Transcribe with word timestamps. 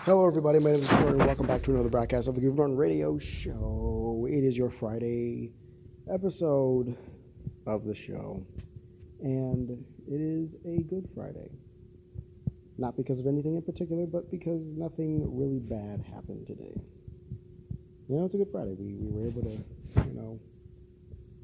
Hello, 0.00 0.26
everybody. 0.26 0.58
My 0.58 0.72
name 0.72 0.80
is 0.80 0.88
Gordon. 0.88 1.18
Welcome 1.18 1.46
back 1.46 1.62
to 1.62 1.70
another 1.70 1.88
broadcast 1.88 2.26
of 2.26 2.34
the 2.34 2.40
Groove 2.40 2.56
Norton 2.56 2.76
Radio 2.76 3.20
Show. 3.20 4.26
It 4.28 4.42
is 4.42 4.56
your 4.56 4.70
Friday 4.80 5.52
episode 6.12 6.96
of 7.66 7.84
the 7.84 7.94
show, 7.94 8.44
and 9.20 9.70
it 10.08 10.20
is 10.20 10.56
a 10.64 10.82
good 10.82 11.08
Friday. 11.14 11.48
Not 12.78 12.96
because 12.96 13.20
of 13.20 13.28
anything 13.28 13.54
in 13.54 13.62
particular, 13.62 14.06
but 14.06 14.28
because 14.28 14.72
nothing 14.72 15.24
really 15.38 15.60
bad 15.60 16.04
happened 16.12 16.48
today. 16.48 16.74
You 18.08 18.16
know, 18.16 18.24
it's 18.24 18.34
a 18.34 18.38
good 18.38 18.50
Friday. 18.50 18.74
We, 18.76 18.94
we 18.94 19.08
were 19.12 19.28
able 19.28 19.42
to, 19.42 20.08
you 20.08 20.14
know, 20.14 20.40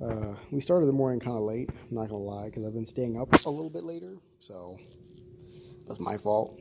uh, 0.05 0.35
we 0.51 0.61
started 0.61 0.87
the 0.87 0.93
morning 0.93 1.21
kind 1.21 1.37
of 1.37 1.45
late. 1.45 1.71
I'm 1.71 1.96
not 1.96 2.09
gonna 2.09 2.25
lie, 2.25 2.46
because 2.46 2.65
I've 2.65 2.75
been 2.75 2.87
staying 2.87 3.21
up 3.21 3.33
a 3.46 3.51
little 3.51 3.71
bit 3.71 3.85
later, 3.85 4.17
so 4.41 4.77
that's 5.87 6.01
my 6.01 6.17
fault. 6.17 6.59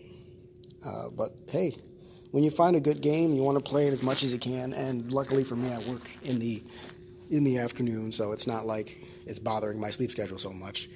Uh, 0.88 1.10
but 1.10 1.36
hey, 1.50 1.76
when 2.32 2.44
you 2.44 2.52
find 2.52 2.76
a 2.76 2.80
good 2.80 3.02
game, 3.02 3.34
you 3.34 3.44
want 3.44 3.58
to 3.58 3.64
play 3.64 3.88
it 3.88 3.92
as 3.92 4.02
much 4.02 4.24
as 4.24 4.32
you 4.32 4.40
can. 4.40 4.74
And 4.74 5.12
luckily 5.12 5.44
for 5.44 5.56
me, 5.56 5.72
I 5.72 5.80
work 5.90 6.10
in 6.24 6.40
the 6.40 6.64
in 7.30 7.44
the 7.44 7.58
afternoon, 7.58 8.12
so 8.12 8.32
it's 8.32 8.48
not 8.48 8.66
like 8.66 9.04
it's 9.26 9.40
bothering 9.40 9.80
my 9.80 9.90
sleep 9.90 10.12
schedule 10.12 10.38
so 10.38 10.52
much. 10.52 10.90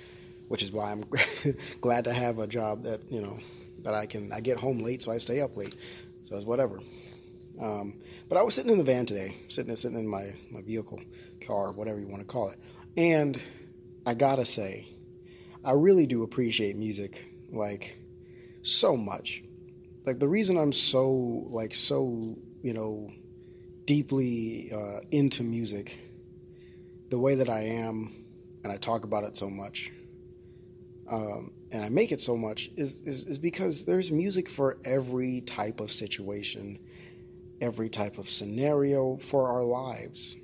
Which 0.48 0.64
is 0.64 0.72
why 0.72 0.92
I'm 0.92 1.04
glad 1.82 2.06
to 2.06 2.14
have 2.14 2.40
a 2.40 2.48
job 2.48 2.84
that 2.84 3.02
you 3.12 3.22
know 3.22 3.38
that 3.84 3.94
I 3.94 4.06
can. 4.06 4.32
I 4.32 4.40
get 4.40 4.58
home 4.58 4.80
late, 4.80 5.02
so 5.02 5.12
I 5.12 5.18
stay 5.18 5.42
up 5.42 5.58
late. 5.58 5.76
So 6.24 6.38
it's 6.38 6.46
whatever. 6.46 6.80
Um, 7.62 8.00
but 8.30 8.38
I 8.38 8.44
was 8.44 8.56
sitting 8.56 8.72
in 8.72 8.78
the 8.78 8.84
van 8.84 9.06
today, 9.06 9.36
sitting 9.50 9.76
sitting 9.76 10.00
in 10.00 10.08
my 10.08 10.34
my 10.52 10.62
vehicle, 10.62 11.02
car, 11.46 11.74
whatever 11.74 12.00
you 12.00 12.08
want 12.08 12.22
to 12.22 12.28
call 12.28 12.50
it, 12.50 12.58
and 12.96 13.42
I 14.06 14.14
gotta 14.14 14.46
say, 14.46 14.88
I 15.66 15.74
really 15.74 16.06
do 16.06 16.24
appreciate 16.24 16.78
music 16.78 17.30
like 17.52 17.98
so 18.64 18.96
much 18.96 19.44
like 20.06 20.20
the 20.20 20.28
reason 20.28 20.58
I'm 20.58 20.72
so 20.74 21.46
like 21.50 21.74
so 21.74 22.38
you 22.62 22.74
know 22.74 23.12
deeply 23.86 24.72
uh, 24.74 25.02
into 25.12 25.44
music, 25.44 26.00
the 27.10 27.20
way 27.20 27.36
that 27.36 27.50
I 27.50 27.62
am, 27.62 28.26
and 28.64 28.72
I 28.72 28.78
talk 28.78 29.04
about 29.04 29.24
it 29.24 29.36
so 29.36 29.50
much, 29.50 29.92
um, 31.10 31.52
and 31.72 31.84
I 31.84 31.90
make 31.90 32.12
it 32.12 32.22
so 32.22 32.36
much 32.36 32.70
is, 32.78 33.02
is 33.02 33.28
is 33.28 33.38
because 33.38 33.86
there's 33.86 34.12
music 34.12 34.50
for 34.50 34.78
every 34.86 35.42
type 35.42 35.80
of 35.80 35.92
situation, 35.92 36.80
every 37.60 37.90
type 37.90 38.18
of 38.18 38.30
scenario 38.30 39.18
for 39.18 39.50
our 39.50 39.64
lives, 39.64 40.36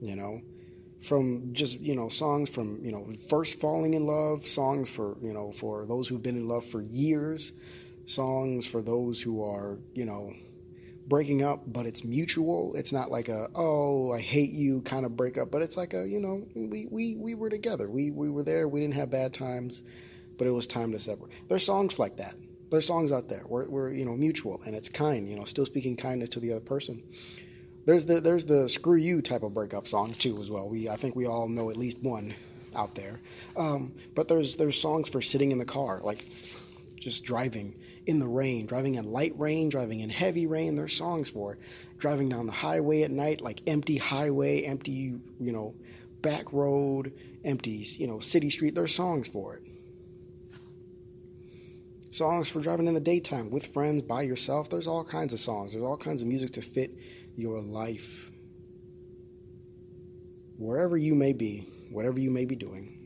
you 0.00 0.16
know. 0.16 0.40
From 1.02 1.54
just 1.54 1.80
you 1.80 1.94
know 1.94 2.10
songs 2.10 2.50
from 2.50 2.84
you 2.84 2.92
know 2.92 3.10
first 3.30 3.58
falling 3.58 3.94
in 3.94 4.04
love, 4.04 4.46
songs 4.46 4.90
for 4.90 5.16
you 5.22 5.32
know 5.32 5.50
for 5.50 5.86
those 5.86 6.06
who've 6.08 6.22
been 6.22 6.36
in 6.36 6.46
love 6.46 6.66
for 6.66 6.82
years, 6.82 7.52
songs 8.06 8.66
for 8.66 8.82
those 8.82 9.20
who 9.20 9.44
are, 9.44 9.78
you 9.94 10.04
know, 10.04 10.32
breaking 11.10 11.42
up, 11.42 11.64
but 11.66 11.86
it's 11.86 12.04
mutual. 12.04 12.72
It's 12.74 12.92
not 12.92 13.10
like 13.10 13.28
a 13.28 13.48
oh 13.54 14.12
I 14.12 14.20
hate 14.20 14.52
you 14.52 14.80
kind 14.82 15.04
of 15.04 15.16
breakup, 15.16 15.50
but 15.50 15.60
it's 15.60 15.76
like 15.76 15.92
a 15.92 16.06
you 16.06 16.20
know 16.20 16.46
we 16.54 16.86
we 16.90 17.16
we 17.16 17.34
were 17.34 17.50
together. 17.50 17.90
We 17.90 18.10
we 18.10 18.30
were 18.30 18.44
there. 18.44 18.68
We 18.68 18.80
didn't 18.80 18.94
have 18.94 19.10
bad 19.10 19.34
times, 19.34 19.82
but 20.38 20.46
it 20.46 20.52
was 20.52 20.66
time 20.66 20.92
to 20.92 21.00
separate. 21.00 21.32
There's 21.48 21.66
songs 21.66 21.98
like 21.98 22.16
that. 22.16 22.36
There's 22.70 22.86
songs 22.86 23.10
out 23.10 23.28
there 23.28 23.40
where 23.40 23.68
we're 23.68 23.90
you 23.90 24.04
know 24.04 24.16
mutual 24.16 24.62
and 24.64 24.74
it's 24.74 24.88
kind. 24.88 25.28
You 25.28 25.36
know, 25.36 25.44
still 25.44 25.66
speaking 25.66 25.96
kindness 25.96 26.30
to 26.30 26.40
the 26.40 26.52
other 26.52 26.60
person. 26.60 27.02
There's 27.84 28.04
the 28.04 28.20
there's 28.20 28.46
the 28.46 28.68
screw 28.68 28.96
you 28.96 29.20
type 29.20 29.42
of 29.42 29.52
breakup 29.52 29.88
songs 29.88 30.16
too 30.16 30.38
as 30.40 30.50
well. 30.50 30.68
We 30.68 30.88
I 30.88 30.96
think 30.96 31.16
we 31.16 31.26
all 31.26 31.48
know 31.48 31.70
at 31.70 31.76
least 31.76 31.98
one 32.02 32.34
out 32.74 32.94
there. 32.94 33.20
Um, 33.56 33.94
but 34.14 34.28
there's 34.28 34.56
there's 34.56 34.80
songs 34.80 35.08
for 35.08 35.20
sitting 35.20 35.50
in 35.50 35.58
the 35.58 35.64
car 35.64 36.00
like 36.04 36.24
just 37.00 37.24
driving 37.24 37.74
in 38.10 38.18
the 38.18 38.28
rain, 38.28 38.66
driving 38.66 38.96
in 38.96 39.10
light 39.10 39.32
rain, 39.38 39.68
driving 39.68 40.00
in 40.00 40.10
heavy 40.10 40.46
rain. 40.46 40.76
There's 40.76 40.94
songs 40.94 41.30
for 41.30 41.54
it. 41.54 41.60
Driving 41.98 42.28
down 42.28 42.46
the 42.46 42.52
highway 42.52 43.02
at 43.02 43.10
night, 43.10 43.40
like 43.40 43.62
empty 43.66 43.96
highway, 43.96 44.62
empty, 44.62 44.92
you 45.38 45.52
know, 45.52 45.74
back 46.20 46.52
road, 46.52 47.12
empty, 47.44 47.86
you 47.98 48.06
know, 48.06 48.20
city 48.20 48.50
street. 48.50 48.74
There's 48.74 48.94
songs 48.94 49.28
for 49.28 49.54
it. 49.54 49.62
Songs 52.12 52.48
for 52.50 52.60
driving 52.60 52.88
in 52.88 52.94
the 52.94 53.00
daytime 53.00 53.50
with 53.50 53.66
friends, 53.66 54.02
by 54.02 54.22
yourself. 54.22 54.68
There's 54.68 54.88
all 54.88 55.04
kinds 55.04 55.32
of 55.32 55.38
songs. 55.38 55.72
There's 55.72 55.84
all 55.84 55.96
kinds 55.96 56.22
of 56.22 56.28
music 56.28 56.52
to 56.54 56.60
fit 56.60 56.90
your 57.36 57.60
life. 57.60 58.30
Wherever 60.58 60.96
you 60.96 61.14
may 61.14 61.32
be, 61.32 61.68
whatever 61.90 62.18
you 62.20 62.30
may 62.30 62.44
be 62.44 62.56
doing, 62.56 62.98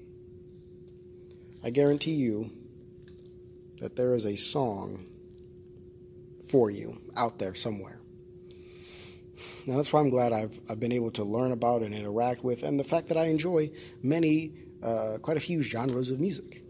I 1.63 1.71
guarantee 1.71 2.15
you 2.15 2.51
that 3.79 3.97
there 3.97 4.15
is 4.15 4.27
a 4.27 4.37
song 4.37 5.07
for 6.51 6.71
you 6.71 7.01
out 7.17 7.39
there 7.39 7.55
somewhere. 7.55 8.01
Now 9.67 9.77
that's 9.77 9.93
why 9.93 10.01
I'm 10.01 10.11
glad 10.11 10.33
I've 10.33 10.59
I've 10.69 10.81
been 10.81 10.93
able 10.93 11.11
to 11.13 11.25
learn 11.25 11.53
about 11.53 11.83
and 11.83 11.95
interact 11.95 12.45
with, 12.45 12.63
and 12.63 12.79
the 12.79 12.85
fact 12.85 13.09
that 13.09 13.17
I 13.17 13.27
enjoy 13.27 13.71
many, 14.03 14.53
uh, 14.83 15.19
quite 15.21 15.37
a 15.37 15.41
few 15.41 15.63
genres 15.63 16.11
of 16.11 16.21
music. 16.21 16.63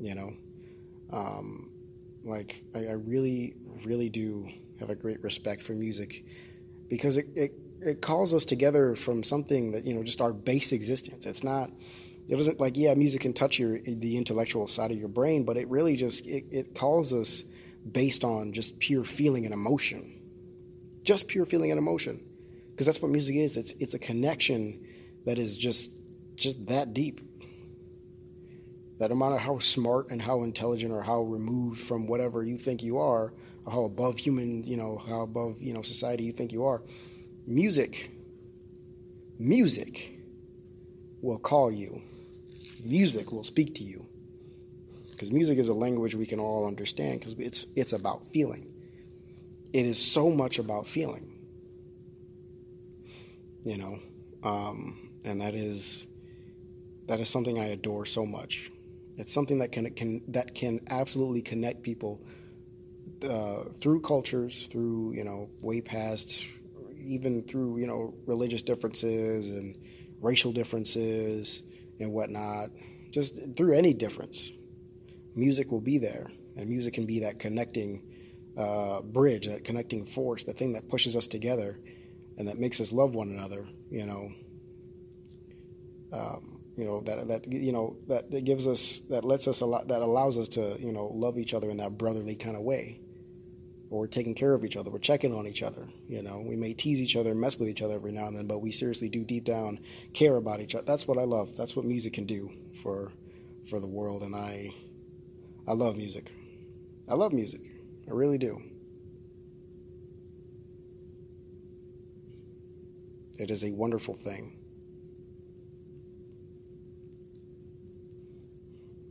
You 0.00 0.14
know, 0.14 0.32
um, 1.12 1.70
like 2.24 2.64
I, 2.74 2.86
I, 2.86 2.92
really, 2.92 3.54
really 3.84 4.08
do 4.08 4.48
have 4.80 4.90
a 4.90 4.96
great 4.96 5.22
respect 5.22 5.62
for 5.62 5.72
music 5.72 6.24
because 6.88 7.18
it, 7.18 7.26
it 7.36 7.52
it 7.80 8.02
calls 8.02 8.34
us 8.34 8.44
together 8.44 8.96
from 8.96 9.22
something 9.22 9.72
that 9.72 9.84
you 9.84 9.94
know 9.94 10.02
just 10.02 10.20
our 10.20 10.32
base 10.32 10.72
existence. 10.72 11.26
It's 11.26 11.44
not 11.44 11.70
it 12.28 12.36
doesn't 12.36 12.60
like 12.60 12.76
yeah 12.76 12.94
music 12.94 13.20
can 13.20 13.32
touch 13.32 13.58
your 13.58 13.78
the 13.80 14.16
intellectual 14.16 14.66
side 14.66 14.90
of 14.90 14.96
your 14.96 15.08
brain 15.08 15.44
but 15.44 15.56
it 15.56 15.68
really 15.68 15.96
just 15.96 16.26
it, 16.26 16.44
it 16.50 16.74
calls 16.74 17.12
us 17.12 17.44
based 17.90 18.24
on 18.24 18.52
just 18.52 18.78
pure 18.78 19.04
feeling 19.04 19.44
and 19.44 19.54
emotion. 19.54 20.20
Just 21.02 21.28
pure 21.28 21.44
feeling 21.44 21.70
and 21.72 21.78
emotion. 21.78 22.22
Because 22.70 22.86
that's 22.86 23.02
what 23.02 23.10
music 23.10 23.36
is. 23.36 23.56
It's 23.56 23.72
it's 23.72 23.94
a 23.94 23.98
connection 23.98 24.86
that 25.26 25.38
is 25.38 25.56
just 25.56 25.90
just 26.36 26.64
that 26.66 26.94
deep. 26.94 27.20
That 28.98 29.10
no 29.10 29.16
matter 29.16 29.36
how 29.36 29.58
smart 29.58 30.10
and 30.10 30.22
how 30.22 30.42
intelligent 30.42 30.92
or 30.92 31.02
how 31.02 31.22
removed 31.22 31.80
from 31.80 32.06
whatever 32.06 32.44
you 32.44 32.56
think 32.56 32.82
you 32.82 32.98
are 32.98 33.34
or 33.64 33.72
how 33.72 33.84
above 33.84 34.18
human 34.18 34.62
you 34.64 34.76
know 34.76 34.96
how 34.96 35.22
above 35.22 35.60
you 35.60 35.72
know 35.72 35.82
society 35.82 36.24
you 36.24 36.32
think 36.32 36.52
you 36.52 36.64
are 36.64 36.82
music 37.46 38.10
music 39.38 40.12
will 41.20 41.38
call 41.38 41.72
you 41.72 42.00
music 42.82 43.32
will 43.32 43.44
speak 43.44 43.74
to 43.76 43.84
you. 43.84 44.06
Because 45.10 45.30
music 45.32 45.58
is 45.58 45.68
a 45.68 45.74
language 45.74 46.14
we 46.14 46.26
can 46.26 46.40
all 46.40 46.66
understand 46.66 47.20
because 47.20 47.34
it's 47.38 47.66
it's 47.76 47.92
about 47.92 48.26
feeling. 48.32 48.72
It 49.72 49.86
is 49.86 49.98
so 49.98 50.30
much 50.30 50.58
about 50.58 50.86
feeling. 50.86 51.28
You 53.64 53.78
know 53.78 53.98
um, 54.42 55.10
and 55.24 55.40
that 55.40 55.54
is 55.54 56.06
that 57.06 57.20
is 57.20 57.28
something 57.28 57.58
i 57.58 57.66
adore 57.66 58.04
so 58.06 58.24
much. 58.24 58.70
It's 59.16 59.32
something 59.32 59.58
that 59.58 59.72
can, 59.72 59.92
can 59.94 60.22
that 60.28 60.54
can 60.54 60.80
absolutely 60.88 61.42
connect 61.42 61.82
people 61.82 62.24
uh, 63.28 63.64
through 63.80 64.00
cultures 64.00 64.66
through 64.66 65.12
you 65.12 65.24
know 65.24 65.48
way 65.60 65.80
past 65.80 66.46
even 66.98 67.42
through 67.42 67.78
you 67.78 67.86
know 67.86 68.14
religious 68.26 68.62
differences 68.62 69.50
and 69.50 69.76
racial 70.20 70.52
differences 70.52 71.62
and 72.00 72.12
whatnot, 72.12 72.70
just 73.10 73.36
through 73.56 73.74
any 73.74 73.94
difference, 73.94 74.50
music 75.34 75.70
will 75.70 75.80
be 75.80 75.98
there, 75.98 76.30
and 76.56 76.68
music 76.68 76.94
can 76.94 77.06
be 77.06 77.20
that 77.20 77.38
connecting 77.38 78.02
uh, 78.56 79.00
bridge, 79.02 79.46
that 79.46 79.64
connecting 79.64 80.04
force, 80.04 80.44
the 80.44 80.52
thing 80.52 80.74
that 80.74 80.88
pushes 80.88 81.16
us 81.16 81.26
together, 81.26 81.78
and 82.38 82.48
that 82.48 82.58
makes 82.58 82.80
us 82.80 82.92
love 82.92 83.14
one 83.14 83.28
another. 83.28 83.66
You 83.90 84.06
know, 84.06 84.30
um, 86.12 86.60
you 86.76 86.84
know 86.84 87.00
that 87.02 87.28
that 87.28 87.52
you 87.52 87.72
know 87.72 87.96
that, 88.08 88.30
that 88.30 88.44
gives 88.44 88.66
us 88.66 89.02
that 89.10 89.24
lets 89.24 89.48
us 89.48 89.60
a 89.60 89.66
lot 89.66 89.88
that 89.88 90.02
allows 90.02 90.38
us 90.38 90.48
to 90.48 90.76
you 90.80 90.92
know 90.92 91.10
love 91.14 91.38
each 91.38 91.54
other 91.54 91.70
in 91.70 91.78
that 91.78 91.98
brotherly 91.98 92.36
kind 92.36 92.56
of 92.56 92.62
way 92.62 93.00
we're 93.98 94.06
taking 94.06 94.34
care 94.34 94.54
of 94.54 94.64
each 94.64 94.76
other, 94.76 94.90
we're 94.90 94.98
checking 94.98 95.34
on 95.34 95.46
each 95.46 95.62
other. 95.62 95.88
You 96.08 96.22
know, 96.22 96.42
we 96.46 96.56
may 96.56 96.74
tease 96.74 97.00
each 97.00 97.16
other, 97.16 97.30
and 97.30 97.40
mess 97.40 97.58
with 97.58 97.68
each 97.68 97.82
other 97.82 97.94
every 97.94 98.12
now 98.12 98.26
and 98.26 98.36
then, 98.36 98.46
but 98.46 98.60
we 98.60 98.72
seriously 98.72 99.08
do 99.08 99.24
deep 99.24 99.44
down 99.44 99.80
care 100.14 100.36
about 100.36 100.60
each 100.60 100.74
other. 100.74 100.84
That's 100.84 101.06
what 101.06 101.18
I 101.18 101.24
love. 101.24 101.56
That's 101.56 101.76
what 101.76 101.84
music 101.84 102.12
can 102.14 102.26
do 102.26 102.50
for 102.82 103.12
for 103.68 103.80
the 103.80 103.86
world, 103.86 104.22
and 104.22 104.34
I 104.34 104.70
I 105.66 105.72
love 105.74 105.96
music. 105.96 106.32
I 107.08 107.14
love 107.14 107.32
music. 107.32 107.60
I 108.08 108.12
really 108.12 108.38
do. 108.38 108.60
It 113.38 113.50
is 113.50 113.64
a 113.64 113.72
wonderful 113.72 114.14
thing. 114.14 114.58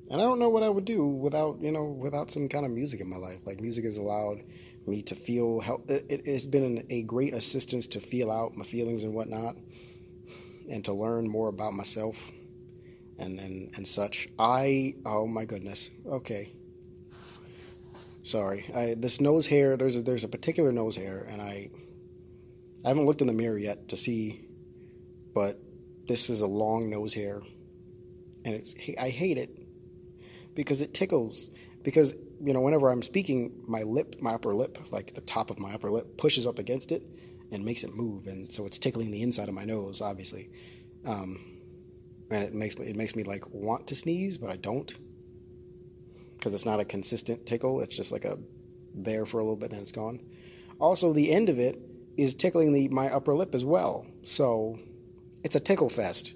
And 0.09 0.19
I 0.19 0.25
don't 0.25 0.39
know 0.39 0.49
what 0.49 0.63
I 0.63 0.69
would 0.69 0.83
do 0.83 1.05
without, 1.05 1.61
you 1.61 1.71
know, 1.71 1.85
without 1.85 2.31
some 2.31 2.49
kind 2.49 2.65
of 2.65 2.71
music 2.71 2.99
in 2.99 3.09
my 3.09 3.15
life. 3.15 3.39
Like 3.45 3.61
music 3.61 3.85
has 3.85 3.95
allowed 3.95 4.43
me 4.87 5.01
to 5.03 5.15
feel 5.15 5.59
help. 5.59 5.89
It 5.89 6.25
has 6.27 6.45
been 6.45 6.85
a 6.89 7.03
great 7.03 7.33
assistance 7.33 7.87
to 7.87 7.99
feel 7.99 8.31
out 8.31 8.55
my 8.55 8.63
feelings 8.63 9.03
and 9.03 9.13
whatnot, 9.13 9.55
and 10.69 10.83
to 10.85 10.93
learn 10.93 11.27
more 11.27 11.49
about 11.49 11.73
myself, 11.73 12.31
and 13.19 13.39
and 13.39 13.71
and 13.75 13.87
such. 13.87 14.27
I 14.39 14.95
oh 15.05 15.27
my 15.27 15.45
goodness. 15.45 15.89
Okay. 16.07 16.53
Sorry, 18.23 18.65
I, 18.75 18.95
this 18.97 19.19
nose 19.19 19.47
hair. 19.47 19.77
There's 19.77 19.95
a, 19.95 20.01
there's 20.03 20.23
a 20.23 20.27
particular 20.27 20.71
nose 20.71 20.95
hair, 20.95 21.27
and 21.29 21.41
I 21.41 21.69
I 22.85 22.87
haven't 22.87 23.05
looked 23.05 23.21
in 23.21 23.27
the 23.27 23.33
mirror 23.33 23.57
yet 23.57 23.89
to 23.89 23.97
see, 23.97 24.47
but 25.33 25.59
this 26.07 26.29
is 26.29 26.41
a 26.41 26.47
long 26.47 26.89
nose 26.89 27.13
hair, 27.13 27.41
and 28.45 28.53
it's 28.53 28.75
I 28.99 29.09
hate 29.09 29.37
it 29.37 29.57
because 30.55 30.81
it 30.81 30.93
tickles. 30.93 31.51
Because 31.83 32.13
you 32.43 32.53
know, 32.53 32.61
whenever 32.61 32.89
I'm 32.89 33.01
speaking, 33.01 33.63
my 33.67 33.83
lip, 33.83 34.15
my 34.19 34.33
upper 34.33 34.55
lip, 34.55 34.77
like 34.91 35.13
the 35.13 35.21
top 35.21 35.49
of 35.49 35.59
my 35.59 35.73
upper 35.73 35.91
lip, 35.91 36.17
pushes 36.17 36.45
up 36.45 36.59
against 36.59 36.91
it 36.91 37.03
and 37.51 37.63
makes 37.63 37.83
it 37.83 37.93
move, 37.95 38.27
and 38.27 38.51
so 38.51 38.65
it's 38.65 38.79
tickling 38.79 39.11
the 39.11 39.21
inside 39.21 39.49
of 39.49 39.55
my 39.55 39.65
nose, 39.65 40.01
obviously. 40.01 40.49
Um, 41.05 41.59
and 42.31 42.43
it 42.43 42.53
makes 42.53 42.75
it 42.75 42.95
makes 42.95 43.15
me 43.15 43.23
like 43.23 43.43
want 43.49 43.87
to 43.87 43.95
sneeze, 43.95 44.37
but 44.37 44.49
I 44.49 44.55
don't 44.55 44.91
because 46.37 46.53
it's 46.53 46.65
not 46.65 46.79
a 46.79 46.85
consistent 46.85 47.45
tickle. 47.45 47.81
It's 47.81 47.95
just 47.95 48.11
like 48.11 48.25
a 48.25 48.37
there 48.95 49.25
for 49.25 49.39
a 49.39 49.43
little 49.43 49.57
bit, 49.57 49.71
then 49.71 49.81
it's 49.81 49.91
gone. 49.91 50.19
Also, 50.79 51.13
the 51.13 51.31
end 51.31 51.49
of 51.49 51.59
it 51.59 51.79
is 52.17 52.33
tickling 52.33 52.73
the 52.73 52.87
my 52.89 53.09
upper 53.09 53.35
lip 53.35 53.53
as 53.53 53.63
well, 53.63 54.05
so 54.23 54.79
it's 55.43 55.55
a 55.55 55.59
tickle 55.59 55.89
fest 55.89 56.33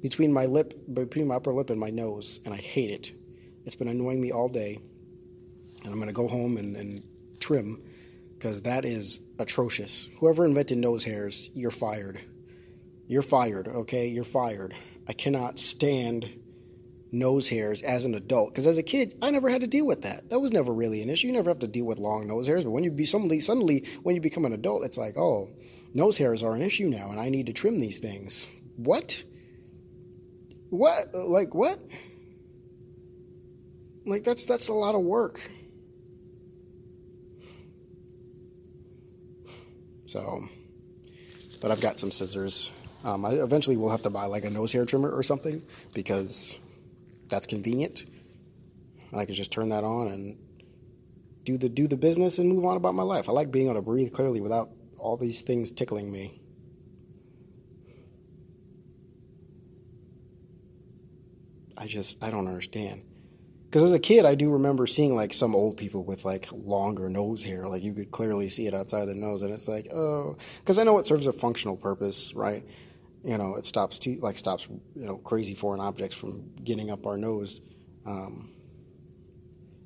between 0.00 0.32
my 0.32 0.46
lip, 0.46 0.74
between 0.94 1.28
my 1.28 1.36
upper 1.36 1.52
lip 1.52 1.70
and 1.70 1.78
my 1.78 1.90
nose, 1.90 2.40
and 2.44 2.54
I 2.54 2.56
hate 2.56 2.90
it. 2.90 3.12
It's 3.64 3.76
been 3.76 3.88
annoying 3.88 4.20
me 4.20 4.32
all 4.32 4.48
day, 4.48 4.80
and 5.84 5.92
I'm 5.92 5.98
gonna 5.98 6.12
go 6.12 6.28
home 6.28 6.56
and, 6.56 6.76
and 6.76 7.02
trim 7.40 7.82
because 8.34 8.62
that 8.62 8.84
is 8.84 9.20
atrocious. 9.38 10.08
Whoever 10.18 10.44
invented 10.44 10.78
nose 10.78 11.04
hairs, 11.04 11.50
you're 11.54 11.70
fired. 11.70 12.20
You're 13.06 13.22
fired, 13.22 13.68
okay? 13.68 14.08
You're 14.08 14.24
fired. 14.24 14.74
I 15.06 15.12
cannot 15.12 15.58
stand 15.58 16.26
nose 17.12 17.46
hairs 17.46 17.82
as 17.82 18.04
an 18.06 18.14
adult 18.14 18.50
because 18.50 18.66
as 18.66 18.78
a 18.78 18.82
kid 18.82 19.16
I 19.20 19.30
never 19.30 19.50
had 19.50 19.60
to 19.60 19.66
deal 19.66 19.86
with 19.86 20.02
that. 20.02 20.30
That 20.30 20.40
was 20.40 20.52
never 20.52 20.72
really 20.72 21.02
an 21.02 21.10
issue. 21.10 21.26
You 21.26 21.34
never 21.34 21.50
have 21.50 21.58
to 21.60 21.68
deal 21.68 21.84
with 21.84 21.98
long 21.98 22.26
nose 22.26 22.46
hairs, 22.46 22.64
but 22.64 22.70
when 22.70 22.84
you 22.84 22.90
be 22.90 23.04
suddenly 23.04 23.40
suddenly 23.40 23.84
when 24.02 24.14
you 24.14 24.20
become 24.20 24.44
an 24.44 24.52
adult, 24.52 24.84
it's 24.84 24.98
like, 24.98 25.16
oh, 25.16 25.50
nose 25.94 26.16
hairs 26.16 26.42
are 26.42 26.54
an 26.54 26.62
issue 26.62 26.88
now, 26.88 27.10
and 27.10 27.20
I 27.20 27.28
need 27.28 27.46
to 27.46 27.52
trim 27.52 27.78
these 27.78 27.98
things. 27.98 28.48
What? 28.76 29.22
What? 30.70 31.14
Like 31.14 31.54
what? 31.54 31.78
Like 34.06 34.24
that's 34.24 34.46
that's 34.46 34.68
a 34.68 34.74
lot 34.74 34.94
of 34.94 35.02
work. 35.02 35.40
So, 40.12 40.46
but 41.62 41.70
I've 41.70 41.80
got 41.80 41.98
some 41.98 42.10
scissors. 42.10 42.70
Um, 43.02 43.24
I 43.24 43.30
eventually 43.30 43.78
will 43.78 43.88
have 43.88 44.02
to 44.02 44.10
buy 44.10 44.26
like 44.26 44.44
a 44.44 44.50
nose 44.50 44.70
hair 44.70 44.84
trimmer 44.84 45.10
or 45.10 45.22
something 45.22 45.62
because 45.94 46.58
that's 47.28 47.46
convenient. 47.46 48.04
I 49.14 49.24
can 49.24 49.34
just 49.34 49.50
turn 49.50 49.70
that 49.70 49.84
on 49.84 50.08
and 50.08 50.36
do 51.44 51.56
the 51.56 51.70
do 51.70 51.88
the 51.88 51.96
business 51.96 52.38
and 52.38 52.46
move 52.46 52.66
on 52.66 52.76
about 52.76 52.94
my 52.94 53.02
life. 53.02 53.30
I 53.30 53.32
like 53.32 53.50
being 53.50 53.68
able 53.68 53.76
to 53.76 53.80
breathe 53.82 54.12
clearly 54.12 54.42
without 54.42 54.68
all 54.98 55.16
these 55.16 55.40
things 55.40 55.70
tickling 55.70 56.12
me. 56.12 56.38
I 61.78 61.86
just 61.86 62.22
I 62.22 62.30
don't 62.30 62.48
understand. 62.48 63.02
Because 63.72 63.84
as 63.84 63.94
a 63.94 63.98
kid, 63.98 64.26
I 64.26 64.34
do 64.34 64.50
remember 64.50 64.86
seeing 64.86 65.16
like 65.16 65.32
some 65.32 65.54
old 65.54 65.78
people 65.78 66.04
with 66.04 66.26
like 66.26 66.46
longer 66.52 67.08
nose 67.08 67.42
hair, 67.42 67.66
like 67.66 67.82
you 67.82 67.94
could 67.94 68.10
clearly 68.10 68.50
see 68.50 68.66
it 68.66 68.74
outside 68.74 69.06
the 69.06 69.14
nose, 69.14 69.40
and 69.40 69.50
it's 69.50 69.66
like, 69.66 69.90
oh, 69.94 70.36
because 70.58 70.78
I 70.78 70.82
know 70.82 70.98
it 70.98 71.06
serves 71.06 71.26
a 71.26 71.32
functional 71.32 71.78
purpose, 71.78 72.34
right? 72.34 72.66
You 73.24 73.38
know, 73.38 73.54
it 73.56 73.64
stops 73.64 73.98
te- 73.98 74.18
like 74.18 74.36
stops 74.36 74.68
you 74.68 75.06
know 75.06 75.16
crazy 75.16 75.54
foreign 75.54 75.80
objects 75.80 76.14
from 76.14 76.50
getting 76.62 76.90
up 76.90 77.06
our 77.06 77.16
nose, 77.16 77.62
um, 78.04 78.52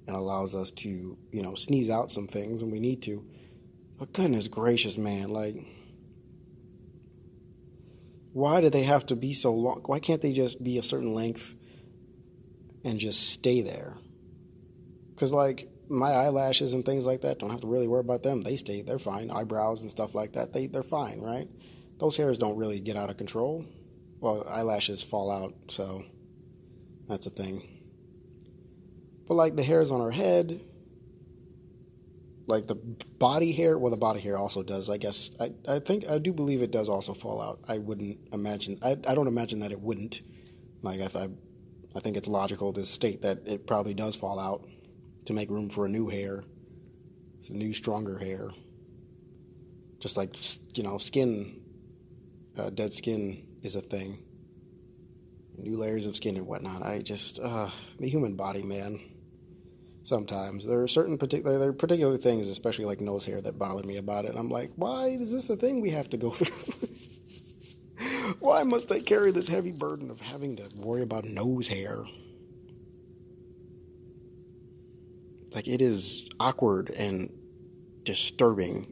and 0.09 0.17
allows 0.17 0.57
us 0.57 0.73
to 0.73 1.17
you 1.31 1.43
know 1.43 1.55
sneeze 1.55 1.89
out 1.89 2.11
some 2.11 2.27
things 2.27 2.65
when 2.65 2.73
we 2.73 2.81
need 2.81 3.03
to. 3.03 3.25
But 3.99 4.13
goodness 4.13 4.49
gracious, 4.49 4.99
man, 4.99 5.29
like. 5.29 5.65
Why 8.33 8.61
do 8.61 8.69
they 8.69 8.83
have 8.83 9.07
to 9.07 9.17
be 9.17 9.33
so 9.33 9.55
long? 9.55 9.83
Why 9.87 9.99
can't 9.99 10.21
they 10.21 10.33
just 10.33 10.63
be 10.63 10.77
a 10.77 10.83
certain 10.83 11.15
length 11.15 11.55
and 12.87 13.01
just 13.01 13.31
stay 13.31 13.63
there. 13.63 13.95
Because, 15.15 15.33
like, 15.33 15.69
my 15.89 16.11
eyelashes 16.11 16.73
and 16.73 16.85
things 16.85 17.05
like 17.05 17.23
that, 17.23 17.39
don't 17.39 17.51
have 17.51 17.61
to 17.63 17.67
really 17.67 17.89
worry 17.89 18.01
about 18.01 18.23
them. 18.23 18.43
They 18.43 18.57
stay, 18.57 18.83
they're 18.83 18.99
fine. 18.99 19.31
Eyebrows 19.31 19.83
and 19.83 19.91
stuff 19.91 20.15
like 20.15 20.35
that, 20.35 20.53
they, 20.53 20.69
they're 20.69 20.83
fine, 20.83 21.21
right? 21.21 21.49
Those 21.99 22.17
hairs 22.17 22.39
don't 22.39 22.57
really 22.57 22.81
get 22.81 22.97
out 22.97 23.11
of 23.11 23.17
control. 23.17 23.67
Well, 24.21 24.47
eyelashes 24.49 25.03
fall 25.03 25.31
out, 25.31 25.55
so 25.69 26.05
that's 27.09 27.27
a 27.27 27.31
thing. 27.31 27.67
But, 29.27 29.35
like, 29.35 29.57
the 29.57 29.65
hairs 29.65 29.91
on 29.91 30.01
our 30.01 30.13
head, 30.13 30.61
like 32.47 32.67
the 32.67 32.77
body 32.77 33.51
hair, 33.51 33.77
well, 33.77 33.91
the 33.91 33.97
body 33.97 34.21
hair 34.21 34.39
also 34.39 34.63
does, 34.63 34.89
I 34.89 34.99
guess. 34.99 35.33
I, 35.41 35.51
I 35.69 35.81
think, 35.81 36.09
I 36.09 36.19
do 36.19 36.33
believe 36.33 36.63
it 36.63 36.71
does 36.71 36.89
also 36.89 37.13
fall 37.13 37.43
out. 37.43 37.65
I 37.67 37.79
wouldn't 37.79 38.19
imagine, 38.33 38.79
I, 38.83 38.93
I 38.93 39.15
don't 39.17 39.27
imagine 39.27 39.61
that 39.61 39.73
it 39.73 39.81
wouldn't. 39.81 40.23
Like, 40.83 41.01
I, 41.01 41.25
I 41.25 41.29
I 41.97 42.01
think 42.01 42.17
it's 42.17 42.29
logical 42.29 42.73
to 42.75 42.85
state 42.85 43.23
that 43.23 43.47
it 43.47 43.67
probably 43.67 43.95
does 43.95 44.17
fall 44.17 44.39
out 44.39 44.69
to 45.25 45.33
make 45.33 45.51
room 45.51 45.71
for 45.71 45.87
a 45.87 45.89
new 45.89 46.09
hair. 46.09 46.45
It's 47.39 47.49
a 47.49 47.55
new, 47.55 47.73
stronger 47.73 48.19
hair. 48.19 48.51
Just 49.99 50.17
like, 50.17 50.37
you 50.77 50.83
know, 50.83 50.99
skin, 50.99 51.63
uh, 52.59 52.71
dead 52.71 52.93
skin 52.93 53.47
is 53.63 53.77
a 53.77 53.81
thing. 53.81 54.19
New 55.57 55.77
layers 55.77 56.05
of 56.05 56.15
skin 56.15 56.37
and 56.37 56.47
whatnot. 56.47 56.83
I 56.83 57.01
just, 57.01 57.41
uh, 57.41 57.71
the 57.99 58.09
human 58.09 58.37
body, 58.37 58.63
man. 58.63 59.01
Sometimes 60.03 60.67
there 60.67 60.83
are 60.83 60.89
certain 60.89 61.17
particular, 61.17 61.59
there 61.59 61.71
are 61.71 61.73
particular 61.73 62.19
things, 62.19 62.49
especially 62.49 62.85
like 62.85 63.01
nose 63.01 63.25
hair, 63.25 63.41
that 63.41 63.59
bother 63.59 63.85
me 63.85 63.97
about 63.97 64.27
it. 64.27 64.31
And 64.31 64.39
I'm 64.39 64.51
like, 64.51 64.71
why 64.77 65.09
is 65.09 65.33
this 65.33 65.49
a 65.49 65.57
thing 65.57 65.81
we 65.81 65.91
have 65.91 66.11
to 66.11 66.17
go 66.19 66.31
through? 66.31 66.87
Why 68.41 68.63
must 68.63 68.91
I 68.91 69.01
carry 69.01 69.31
this 69.31 69.49
heavy 69.49 69.73
burden 69.73 70.11
of 70.11 70.21
having 70.21 70.57
to 70.57 70.69
worry 70.77 71.03
about 71.03 71.25
nose 71.25 71.69
hair? 71.69 72.05
Like, 75.55 75.69
it 75.69 75.81
is 75.81 76.29
awkward 76.39 76.91
and 76.91 77.33
disturbing. 78.03 78.87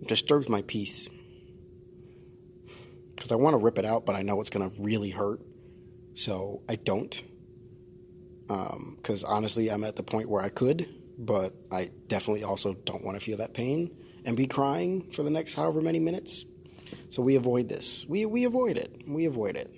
It 0.00 0.08
disturbs 0.08 0.48
my 0.48 0.62
peace. 0.62 1.08
Because 3.14 3.32
I 3.32 3.36
want 3.36 3.54
to 3.54 3.58
rip 3.58 3.78
it 3.78 3.84
out, 3.84 4.06
but 4.06 4.16
I 4.16 4.22
know 4.22 4.40
it's 4.40 4.50
going 4.50 4.70
to 4.70 4.82
really 4.82 5.10
hurt. 5.10 5.40
So 6.14 6.62
I 6.68 6.76
don't. 6.76 7.22
Because 8.46 9.24
um, 9.24 9.30
honestly, 9.30 9.70
I'm 9.70 9.84
at 9.84 9.96
the 9.96 10.02
point 10.02 10.28
where 10.28 10.42
I 10.42 10.48
could, 10.48 10.88
but 11.18 11.54
I 11.70 11.90
definitely 12.08 12.44
also 12.44 12.74
don't 12.74 13.04
want 13.04 13.18
to 13.18 13.24
feel 13.24 13.38
that 13.38 13.54
pain 13.54 13.90
and 14.24 14.36
be 14.36 14.46
crying 14.46 15.10
for 15.10 15.22
the 15.22 15.30
next 15.30 15.54
however 15.54 15.80
many 15.80 15.98
minutes 15.98 16.46
so 17.12 17.20
we 17.20 17.36
avoid 17.36 17.68
this. 17.68 18.06
We, 18.08 18.24
we 18.24 18.44
avoid 18.44 18.78
it. 18.78 19.02
We 19.06 19.26
avoid 19.26 19.56
it. 19.56 19.70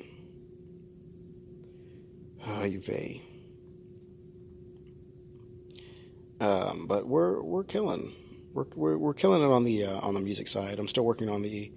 Ay 2.47 2.77
vey. 2.77 3.23
Um, 6.39 6.87
but 6.87 7.09
we're 7.09 7.43
we're 7.43 7.65
killing. 7.65 8.15
We're, 8.53 8.67
we're, 8.77 8.99
we're 8.99 9.15
killing 9.15 9.43
it 9.43 9.53
on 9.53 9.65
the 9.65 9.85
uh, 9.85 9.99
on 9.99 10.15
the 10.15 10.21
music 10.21 10.47
side. 10.47 10.79
I'm 10.79 10.87
still 10.87 11.05
working 11.05 11.29
on 11.29 11.43
the 11.43 11.73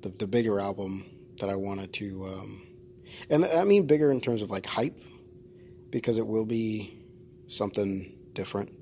the, 0.00 0.08
the 0.08 0.26
bigger 0.26 0.58
album 0.58 1.04
that 1.38 1.50
I 1.50 1.54
wanted 1.54 1.92
to, 1.92 2.24
um, 2.26 2.66
and 3.30 3.44
I 3.44 3.62
mean 3.62 3.86
bigger 3.86 4.10
in 4.10 4.20
terms 4.20 4.42
of 4.42 4.50
like 4.50 4.66
hype, 4.66 4.98
because 5.90 6.18
it 6.18 6.26
will 6.26 6.46
be 6.46 6.98
something 7.46 8.12
different 8.32 8.72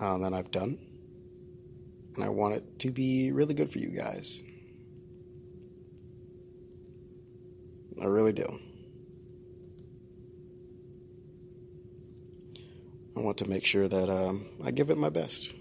uh, 0.00 0.16
than 0.18 0.32
I've 0.32 0.52
done, 0.52 0.78
and 2.14 2.22
I 2.22 2.28
want 2.28 2.54
it 2.54 2.78
to 2.80 2.92
be 2.92 3.32
really 3.32 3.54
good 3.54 3.68
for 3.68 3.80
you 3.80 3.88
guys. 3.88 4.44
I 8.00 8.06
really 8.06 8.32
do. 8.32 8.46
I 13.16 13.20
want 13.20 13.38
to 13.38 13.48
make 13.48 13.64
sure 13.64 13.88
that 13.88 14.10
um, 14.10 14.46
I 14.62 14.70
give 14.70 14.90
it 14.90 14.98
my 14.98 15.08
best. 15.08 15.54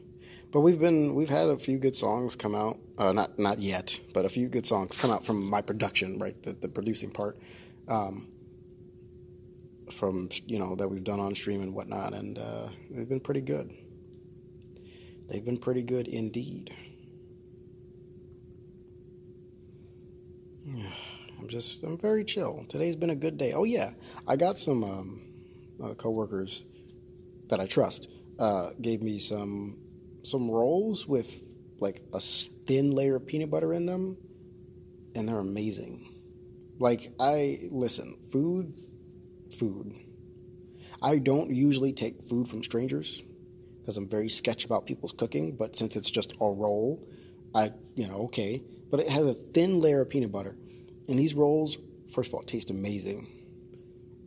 But 0.52 0.62
we've 0.62 0.80
been 0.80 1.16
we've 1.16 1.30
had 1.30 1.50
a 1.50 1.58
few 1.58 1.78
good 1.78 1.96
songs 1.96 2.36
come 2.36 2.56
out. 2.56 2.78
Uh, 2.98 3.12
not 3.12 3.38
not 3.40 3.60
yet, 3.60 4.00
but 4.14 4.26
a 4.26 4.30
few 4.30 4.48
good 4.48 4.66
songs 4.66 4.98
come 4.98 5.12
out 5.12 5.26
from 5.26 5.44
my 5.50 5.62
production, 5.62 6.18
right? 6.20 6.42
The, 6.44 6.54
the 6.54 6.70
producing 6.70 7.12
part, 7.12 7.38
um, 7.88 8.28
from 9.92 10.30
you 10.46 10.60
know 10.60 10.76
that 10.76 10.88
we've 10.88 11.04
done 11.04 11.20
on 11.20 11.36
stream 11.36 11.62
and 11.62 11.74
whatnot, 11.74 12.14
and 12.14 12.38
uh, 12.38 12.70
they've 12.90 13.10
been 13.10 13.20
pretty 13.20 13.42
good. 13.42 13.74
They've 15.28 15.44
been 15.44 15.58
pretty 15.58 15.84
good 15.84 16.08
indeed. 16.08 16.74
I'm 21.46 21.50
just, 21.50 21.84
I'm 21.84 21.96
very 21.96 22.24
chill. 22.24 22.66
Today's 22.70 22.96
been 22.96 23.12
a 23.12 23.16
good 23.16 23.38
day. 23.38 23.54
Oh, 23.54 23.66
yeah. 23.66 23.92
I 24.28 24.36
got 24.36 24.58
some 24.58 24.84
um, 24.84 25.22
uh, 25.84 25.94
coworkers 25.94 26.66
that 27.50 27.60
I 27.60 27.68
trust 27.68 28.10
uh, 28.40 28.70
gave 28.82 29.04
me 29.04 29.20
some 29.20 29.78
some 30.24 30.50
rolls 30.50 31.08
with 31.08 31.54
like 31.78 32.02
a 32.16 32.20
thin 32.20 32.90
layer 32.90 33.18
of 33.18 33.28
peanut 33.28 33.52
butter 33.52 33.74
in 33.74 33.86
them, 33.86 34.18
and 35.14 35.30
they're 35.30 35.38
amazing. 35.38 36.16
Like, 36.80 37.12
I 37.20 37.60
listen, 37.70 38.18
food, 38.32 38.82
food. 39.60 39.94
I 41.04 41.20
don't 41.20 41.54
usually 41.54 41.94
take 41.94 42.24
food 42.24 42.48
from 42.48 42.64
strangers 42.64 43.22
because 43.82 43.98
I'm 43.98 44.08
very 44.10 44.30
sketch 44.30 44.66
about 44.66 44.88
people's 44.88 45.12
cooking. 45.12 45.56
But 45.56 45.76
since 45.76 45.96
it's 45.96 46.10
just 46.10 46.32
a 46.42 46.50
roll, 46.50 47.08
I, 47.54 47.72
you 47.94 48.08
know, 48.08 48.24
okay. 48.24 48.64
But 48.90 49.02
it 49.02 49.10
has 49.10 49.28
a 49.28 49.36
thin 49.36 49.80
layer 49.80 50.02
of 50.02 50.10
peanut 50.10 50.32
butter. 50.32 50.58
And 51.08 51.20
these 51.20 51.34
rolls, 51.34 51.78
first 52.12 52.30
of 52.30 52.36
all, 52.36 52.44
taste 52.44 52.70
amazing. 52.70 53.28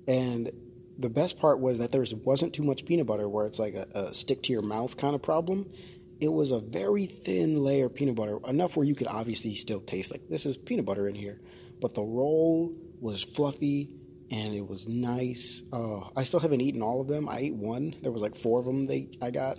And 0.07 0.51
the 0.99 1.11
best 1.11 1.39
part 1.39 1.61
was 1.61 1.79
that 1.79 1.93
there 1.93 2.05
wasn't 2.25 2.55
too 2.55 2.65
much 2.65 2.85
peanut 2.85 3.07
butter 3.07 3.29
where 3.29 3.47
it's 3.47 3.59
like 3.59 3.75
a, 3.75 3.87
a 3.95 4.15
stick 4.15 4.43
to 4.45 4.53
your 4.53 4.63
mouth 4.63 4.97
kind 4.97 5.15
of 5.15 5.23
problem. 5.23 5.71
It 6.21 6.33
was 6.33 6.51
a 6.51 6.59
very 6.59 7.07
thin 7.07 7.63
layer 7.63 7.87
of 7.87 7.95
peanut 7.95 8.17
butter, 8.17 8.39
enough 8.47 8.77
where 8.77 8.85
you 8.85 8.97
could 8.97 9.07
obviously 9.07 9.55
still 9.55 9.81
taste 9.81 10.11
like 10.11 10.29
this 10.29 10.47
is 10.47 10.57
peanut 10.57 10.85
butter 10.85 11.07
in 11.09 11.15
here. 11.15 11.41
But 11.81 11.95
the 11.95 12.03
roll 12.03 12.75
was 13.01 13.23
fluffy 13.23 13.91
and 14.31 14.55
it 14.55 14.67
was 14.67 14.89
nice. 14.89 15.63
Uh, 15.73 16.01
I 16.17 16.25
still 16.25 16.41
haven't 16.41 16.61
eaten 16.61 16.83
all 16.83 17.01
of 17.01 17.07
them. 17.07 17.29
I 17.29 17.39
ate 17.39 17.55
one. 17.55 17.95
There 18.03 18.13
was 18.13 18.23
like 18.23 18.35
four 18.35 18.59
of 18.59 18.67
them 18.67 18.87
they 18.87 19.09
I 19.23 19.31
got, 19.31 19.59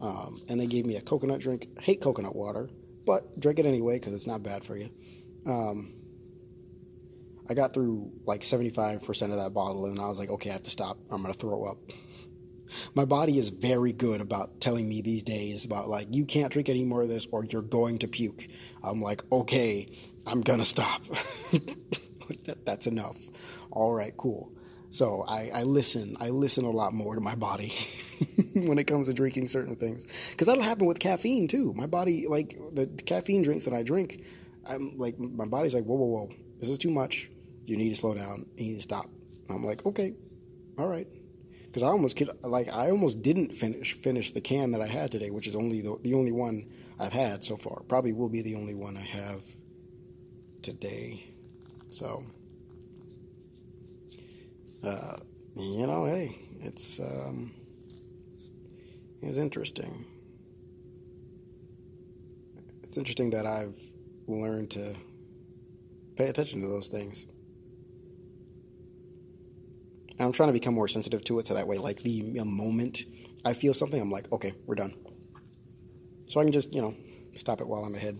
um, 0.00 0.40
and 0.48 0.60
they 0.60 0.66
gave 0.66 0.86
me 0.86 0.96
a 0.96 1.00
coconut 1.00 1.40
drink. 1.40 1.68
I 1.78 1.82
hate 1.82 2.00
coconut 2.00 2.36
water, 2.36 2.70
but 3.04 3.38
drink 3.40 3.58
it 3.58 3.66
anyway 3.66 3.98
because 3.98 4.14
it's 4.14 4.26
not 4.26 4.42
bad 4.42 4.64
for 4.64 4.76
you. 4.76 4.90
Um, 5.44 5.92
I 7.52 7.54
got 7.54 7.74
through 7.74 8.10
like 8.24 8.40
75% 8.40 9.30
of 9.30 9.36
that 9.36 9.52
bottle, 9.52 9.84
and 9.84 10.00
I 10.00 10.08
was 10.08 10.18
like, 10.18 10.30
okay, 10.30 10.48
I 10.48 10.54
have 10.54 10.62
to 10.62 10.70
stop. 10.70 10.96
I'm 11.10 11.20
gonna 11.20 11.34
throw 11.34 11.64
up. 11.64 11.76
My 12.94 13.04
body 13.04 13.36
is 13.36 13.50
very 13.50 13.92
good 13.92 14.22
about 14.22 14.58
telling 14.58 14.88
me 14.88 15.02
these 15.02 15.22
days 15.22 15.66
about 15.66 15.90
like 15.90 16.06
you 16.12 16.24
can't 16.24 16.50
drink 16.50 16.70
any 16.70 16.82
more 16.82 17.02
of 17.02 17.10
this 17.10 17.26
or 17.30 17.44
you're 17.44 17.60
going 17.60 17.98
to 17.98 18.08
puke. 18.08 18.48
I'm 18.82 19.02
like, 19.02 19.22
okay, 19.30 19.92
I'm 20.26 20.40
gonna 20.40 20.64
stop. 20.64 21.02
that, 22.44 22.64
that's 22.64 22.86
enough. 22.86 23.18
All 23.70 23.92
right, 23.92 24.16
cool. 24.16 24.50
So 24.88 25.22
I, 25.28 25.50
I, 25.52 25.62
listen. 25.64 26.16
I 26.20 26.30
listen 26.30 26.64
a 26.64 26.70
lot 26.70 26.94
more 26.94 27.14
to 27.14 27.20
my 27.20 27.34
body 27.34 27.74
when 28.54 28.78
it 28.78 28.84
comes 28.84 29.08
to 29.08 29.12
drinking 29.12 29.48
certain 29.48 29.76
things, 29.76 30.06
because 30.30 30.46
that'll 30.46 30.62
happen 30.62 30.86
with 30.86 30.98
caffeine 30.98 31.48
too. 31.48 31.74
My 31.76 31.86
body, 31.86 32.26
like 32.26 32.58
the 32.72 32.86
caffeine 33.04 33.42
drinks 33.42 33.66
that 33.66 33.74
I 33.74 33.82
drink, 33.82 34.24
I'm 34.66 34.96
like 34.96 35.18
my 35.18 35.44
body's 35.44 35.74
like, 35.74 35.84
whoa, 35.84 35.96
whoa, 35.96 36.06
whoa, 36.06 36.30
this 36.60 36.70
is 36.70 36.78
too 36.78 36.90
much. 36.90 37.28
You 37.66 37.76
need 37.76 37.90
to 37.90 37.96
slow 37.96 38.14
down. 38.14 38.46
You 38.56 38.68
need 38.68 38.76
to 38.76 38.82
stop. 38.82 39.08
I'm 39.48 39.64
like, 39.64 39.84
okay, 39.86 40.14
all 40.78 40.88
right, 40.88 41.06
because 41.64 41.82
I 41.82 41.88
almost 41.88 42.16
could, 42.16 42.30
like 42.42 42.72
I 42.72 42.90
almost 42.90 43.22
didn't 43.22 43.52
finish 43.52 43.94
finish 43.94 44.32
the 44.32 44.40
can 44.40 44.70
that 44.72 44.80
I 44.80 44.86
had 44.86 45.10
today, 45.10 45.30
which 45.30 45.46
is 45.46 45.56
only 45.56 45.80
the 45.80 45.96
the 46.02 46.14
only 46.14 46.32
one 46.32 46.66
I've 46.98 47.12
had 47.12 47.44
so 47.44 47.56
far. 47.56 47.82
Probably 47.88 48.12
will 48.12 48.28
be 48.28 48.42
the 48.42 48.54
only 48.54 48.74
one 48.74 48.96
I 48.96 49.00
have 49.00 49.42
today. 50.62 51.24
So 51.90 52.22
uh, 54.84 55.16
you 55.56 55.86
know, 55.86 56.04
hey, 56.06 56.36
it's 56.60 56.98
um, 56.98 57.52
it's 59.20 59.36
interesting. 59.36 60.04
It's 62.82 62.96
interesting 62.96 63.30
that 63.30 63.46
I've 63.46 63.78
learned 64.26 64.70
to 64.72 64.94
pay 66.16 66.28
attention 66.28 66.60
to 66.62 66.68
those 66.68 66.88
things. 66.88 67.26
I'm 70.20 70.32
trying 70.32 70.48
to 70.48 70.52
become 70.52 70.74
more 70.74 70.88
sensitive 70.88 71.24
to 71.24 71.38
it 71.38 71.46
so 71.46 71.54
that 71.54 71.66
way, 71.66 71.78
like, 71.78 72.02
the 72.02 72.22
moment 72.44 73.04
I 73.44 73.54
feel 73.54 73.74
something, 73.74 74.00
I'm 74.00 74.10
like, 74.10 74.30
okay, 74.32 74.52
we're 74.66 74.74
done. 74.74 74.94
So 76.26 76.40
I 76.40 76.44
can 76.44 76.52
just, 76.52 76.72
you 76.72 76.80
know, 76.80 76.94
stop 77.34 77.60
it 77.60 77.66
while 77.66 77.84
I'm 77.84 77.94
ahead. 77.94 78.18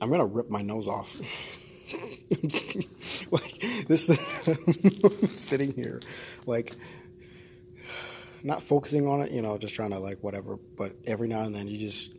I'm 0.00 0.10
gonna 0.10 0.26
rip 0.26 0.50
my 0.50 0.62
nose 0.62 0.88
off. 0.88 1.16
like 3.30 3.86
this, 3.86 4.06
sitting 5.36 5.72
here, 5.72 6.00
like 6.46 6.72
not 8.42 8.62
focusing 8.62 9.06
on 9.06 9.22
it, 9.22 9.30
you 9.30 9.42
know, 9.42 9.56
just 9.58 9.74
trying 9.74 9.90
to 9.90 9.98
like 9.98 10.22
whatever. 10.22 10.56
But 10.76 10.96
every 11.06 11.28
now 11.28 11.42
and 11.42 11.54
then, 11.54 11.68
you 11.68 11.78
just 11.78 12.12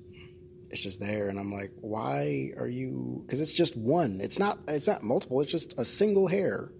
it's 0.69 0.81
just 0.81 0.99
there, 0.99 1.29
and 1.29 1.39
I'm 1.39 1.51
like, 1.51 1.71
why 1.79 2.51
are 2.57 2.67
you? 2.67 3.23
Because 3.25 3.41
it's 3.41 3.53
just 3.53 3.75
one. 3.77 4.19
It's 4.21 4.39
not. 4.39 4.59
It's 4.67 4.87
not 4.87 5.03
multiple. 5.03 5.41
It's 5.41 5.51
just 5.51 5.79
a 5.79 5.85
single 5.85 6.27
hair. 6.27 6.71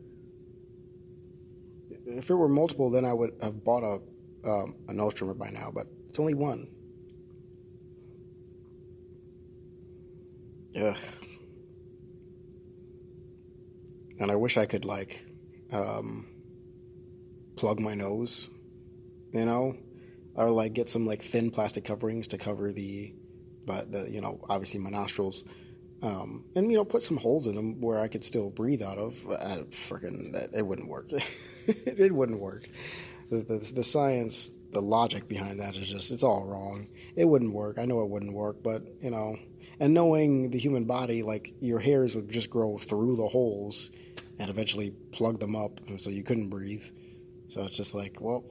If 2.06 2.29
it 2.29 2.36
were 2.36 2.50
multiple, 2.50 2.89
then 2.89 3.06
I 3.06 3.13
would 3.13 3.34
have 3.41 3.63
bought 3.63 3.84
a 3.84 4.50
um, 4.50 4.75
a 4.88 4.94
nose 4.94 5.13
trimmer 5.13 5.34
by 5.34 5.50
now. 5.50 5.72
But 5.74 5.88
it's 6.10 6.20
only 6.20 6.34
one. 6.34 6.67
Ugh. 10.79 10.98
And 14.20 14.32
I 14.32 14.36
wish 14.36 14.58
I 14.58 14.65
could 14.65 14.86
like 14.86 15.25
um, 15.72 16.27
plug 17.56 17.79
my 17.79 17.94
nose, 17.94 18.50
you 19.32 19.46
know, 19.46 19.75
or 20.36 20.50
like 20.50 20.74
get 20.74 20.89
some 20.89 21.06
like 21.06 21.22
thin 21.22 21.51
plastic 21.51 21.84
coverings 21.84 22.27
to 22.29 22.38
cover 22.38 22.72
the, 22.72 23.13
but 23.67 23.91
the 23.91 24.09
you 24.12 24.21
know 24.21 24.39
obviously 24.50 24.79
my 24.79 24.89
nostrils, 24.89 25.43
um, 26.01 26.43
and 26.55 26.71
you 26.71 26.77
know 26.77 26.86
put 26.86 27.03
some 27.03 27.17
holes 27.17 27.45
in 27.45 27.55
them 27.55 27.79
where 27.79 28.00
I 28.00 28.07
could 28.07 28.25
still 28.25 28.50
breathe 28.50 28.81
out 28.81 28.97
of. 28.97 29.13
Uh, 29.27 29.63
freaking, 29.69 30.33
it 30.55 30.65
wouldn't 30.65 30.88
work. 30.88 31.05
it 31.67 32.12
wouldn't 32.12 32.39
work. 32.39 32.67
The, 33.29 33.38
the 33.38 33.57
the 33.75 33.83
science, 33.83 34.50
the 34.71 34.81
logic 34.81 35.27
behind 35.27 35.59
that 35.59 35.75
is 35.75 35.88
just 35.88 36.09
it's 36.09 36.24
all 36.24 36.45
wrong. 36.45 36.88
It 37.15 37.25
wouldn't 37.25 37.53
work. 37.53 37.77
I 37.77 37.86
know 37.86 38.01
it 38.01 38.09
wouldn't 38.09 38.33
work, 38.33 38.63
but 38.63 38.81
you 39.03 39.12
know 39.12 39.38
and 39.79 39.93
knowing 39.93 40.50
the 40.50 40.57
human 40.57 40.86
body, 40.86 41.21
like 41.21 41.53
your 41.59 41.79
hairs 41.79 42.15
would 42.15 42.29
just 42.29 42.50
grow 42.50 42.77
through 42.77 43.15
the 43.15 43.27
holes 43.27 43.91
and 44.39 44.50
eventually 44.50 44.91
plug 45.12 45.39
them 45.39 45.55
up 45.55 45.79
so 45.97 46.09
you 46.09 46.24
couldn't 46.24 46.50
breathe. 46.50 46.83
So 47.47 47.63
it's 47.63 47.77
just 47.77 47.93
like, 47.93 48.17
well, 48.19 48.43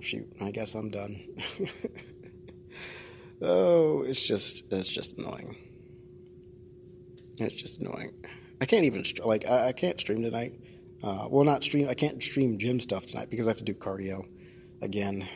shoot, 0.00 0.26
I 0.40 0.50
guess 0.50 0.74
I'm 0.74 0.90
done. 0.90 1.20
oh, 3.42 4.02
it's 4.02 4.22
just 4.22 4.64
it's 4.72 4.88
just 4.88 5.18
annoying. 5.18 5.56
It's 7.38 7.54
just 7.54 7.80
annoying. 7.80 8.12
I 8.60 8.66
can't 8.66 8.84
even 8.84 9.04
like 9.24 9.48
I, 9.48 9.68
I 9.68 9.72
can't 9.72 9.98
stream 9.98 10.22
tonight. 10.22 10.60
Uh, 11.02 11.26
well, 11.30 11.44
not 11.44 11.62
stream. 11.64 11.88
I 11.88 11.94
can't 11.94 12.22
stream 12.22 12.58
gym 12.58 12.78
stuff 12.78 13.06
tonight 13.06 13.30
because 13.30 13.48
I 13.48 13.50
have 13.50 13.58
to 13.58 13.64
do 13.64 13.74
cardio 13.74 14.26
again. 14.82 15.26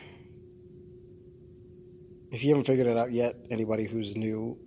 If 2.31 2.43
you 2.43 2.49
haven't 2.49 2.65
figured 2.65 2.87
it 2.87 2.97
out 2.97 3.11
yet, 3.11 3.35
anybody 3.49 3.85
who's 3.85 4.15
new, 4.15 4.57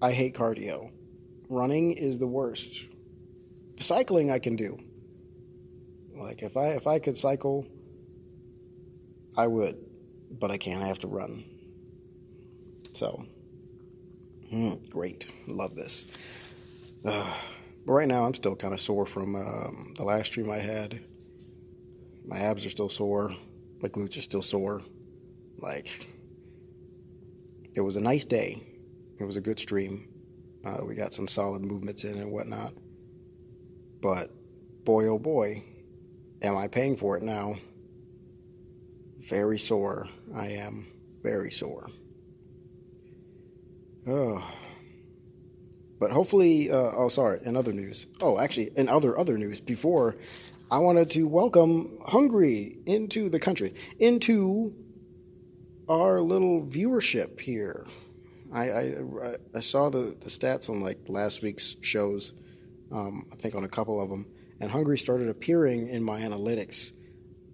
I 0.00 0.12
hate 0.12 0.34
cardio. 0.34 0.90
Running 1.48 1.92
is 1.92 2.18
the 2.18 2.26
worst. 2.26 2.86
Cycling 3.80 4.30
I 4.30 4.38
can 4.38 4.54
do. 4.54 4.78
Like 6.14 6.42
if 6.42 6.56
I 6.56 6.68
if 6.68 6.86
I 6.86 6.98
could 7.00 7.18
cycle, 7.18 7.66
I 9.36 9.46
would, 9.46 9.76
but 10.30 10.50
I 10.50 10.58
can't. 10.58 10.82
I 10.82 10.86
have 10.86 11.00
to 11.00 11.08
run. 11.08 11.44
So, 12.92 13.24
mm, 14.52 14.88
great, 14.90 15.30
love 15.46 15.74
this. 15.74 16.06
Uh, 17.04 17.32
but 17.86 17.92
right 17.92 18.08
now 18.08 18.24
I'm 18.24 18.34
still 18.34 18.54
kind 18.54 18.74
of 18.74 18.80
sore 18.80 19.06
from 19.06 19.34
um, 19.34 19.94
the 19.96 20.04
last 20.04 20.26
stream 20.26 20.50
I 20.50 20.58
had. 20.58 21.00
My 22.24 22.38
abs 22.38 22.64
are 22.64 22.70
still 22.70 22.88
sore. 22.88 23.34
My 23.80 23.88
glutes 23.88 24.16
are 24.18 24.22
still 24.22 24.42
sore. 24.42 24.82
Like, 25.58 26.08
it 27.74 27.80
was 27.80 27.96
a 27.96 28.00
nice 28.00 28.24
day 28.24 28.62
it 29.22 29.24
was 29.24 29.36
a 29.36 29.40
good 29.40 29.60
stream. 29.60 30.08
Uh, 30.64 30.78
we 30.84 30.96
got 30.96 31.14
some 31.14 31.28
solid 31.28 31.62
movements 31.62 32.02
in 32.02 32.18
and 32.18 32.32
whatnot. 32.32 32.72
But 34.00 34.30
boy, 34.84 35.06
oh 35.06 35.18
boy, 35.18 35.62
am 36.42 36.56
I 36.56 36.66
paying 36.66 36.96
for 36.96 37.16
it 37.16 37.22
now? 37.22 37.56
Very 39.20 39.60
sore. 39.60 40.08
I 40.34 40.48
am 40.48 40.88
very 41.22 41.52
sore. 41.52 41.86
Oh. 44.06 44.42
But 46.00 46.10
hopefully, 46.10 46.70
uh, 46.70 46.90
oh, 46.96 47.08
sorry, 47.08 47.38
in 47.44 47.56
other 47.56 47.72
news. 47.72 48.06
Oh, 48.20 48.38
actually, 48.38 48.72
in 48.76 48.88
other 48.88 49.16
other 49.16 49.38
news, 49.38 49.60
before 49.60 50.16
I 50.70 50.78
wanted 50.78 51.10
to 51.10 51.24
welcome 51.24 51.98
Hungary 52.04 52.78
into 52.86 53.28
the 53.28 53.38
country, 53.38 53.74
into 54.00 54.74
our 55.88 56.20
little 56.20 56.62
viewership 56.62 57.38
here. 57.38 57.86
I, 58.52 58.70
I, 58.70 58.94
I 59.54 59.60
saw 59.60 59.90
the, 59.90 60.16
the 60.18 60.28
stats 60.28 60.68
on 60.68 60.80
like 60.80 60.98
last 61.08 61.42
week's 61.42 61.76
shows, 61.82 62.32
um, 62.90 63.26
I 63.32 63.36
think 63.36 63.54
on 63.54 63.64
a 63.64 63.68
couple 63.68 64.02
of 64.02 64.10
them, 64.10 64.26
and 64.60 64.70
Hungary 64.70 64.98
started 64.98 65.28
appearing 65.28 65.88
in 65.88 66.02
my 66.02 66.20
analytics. 66.20 66.92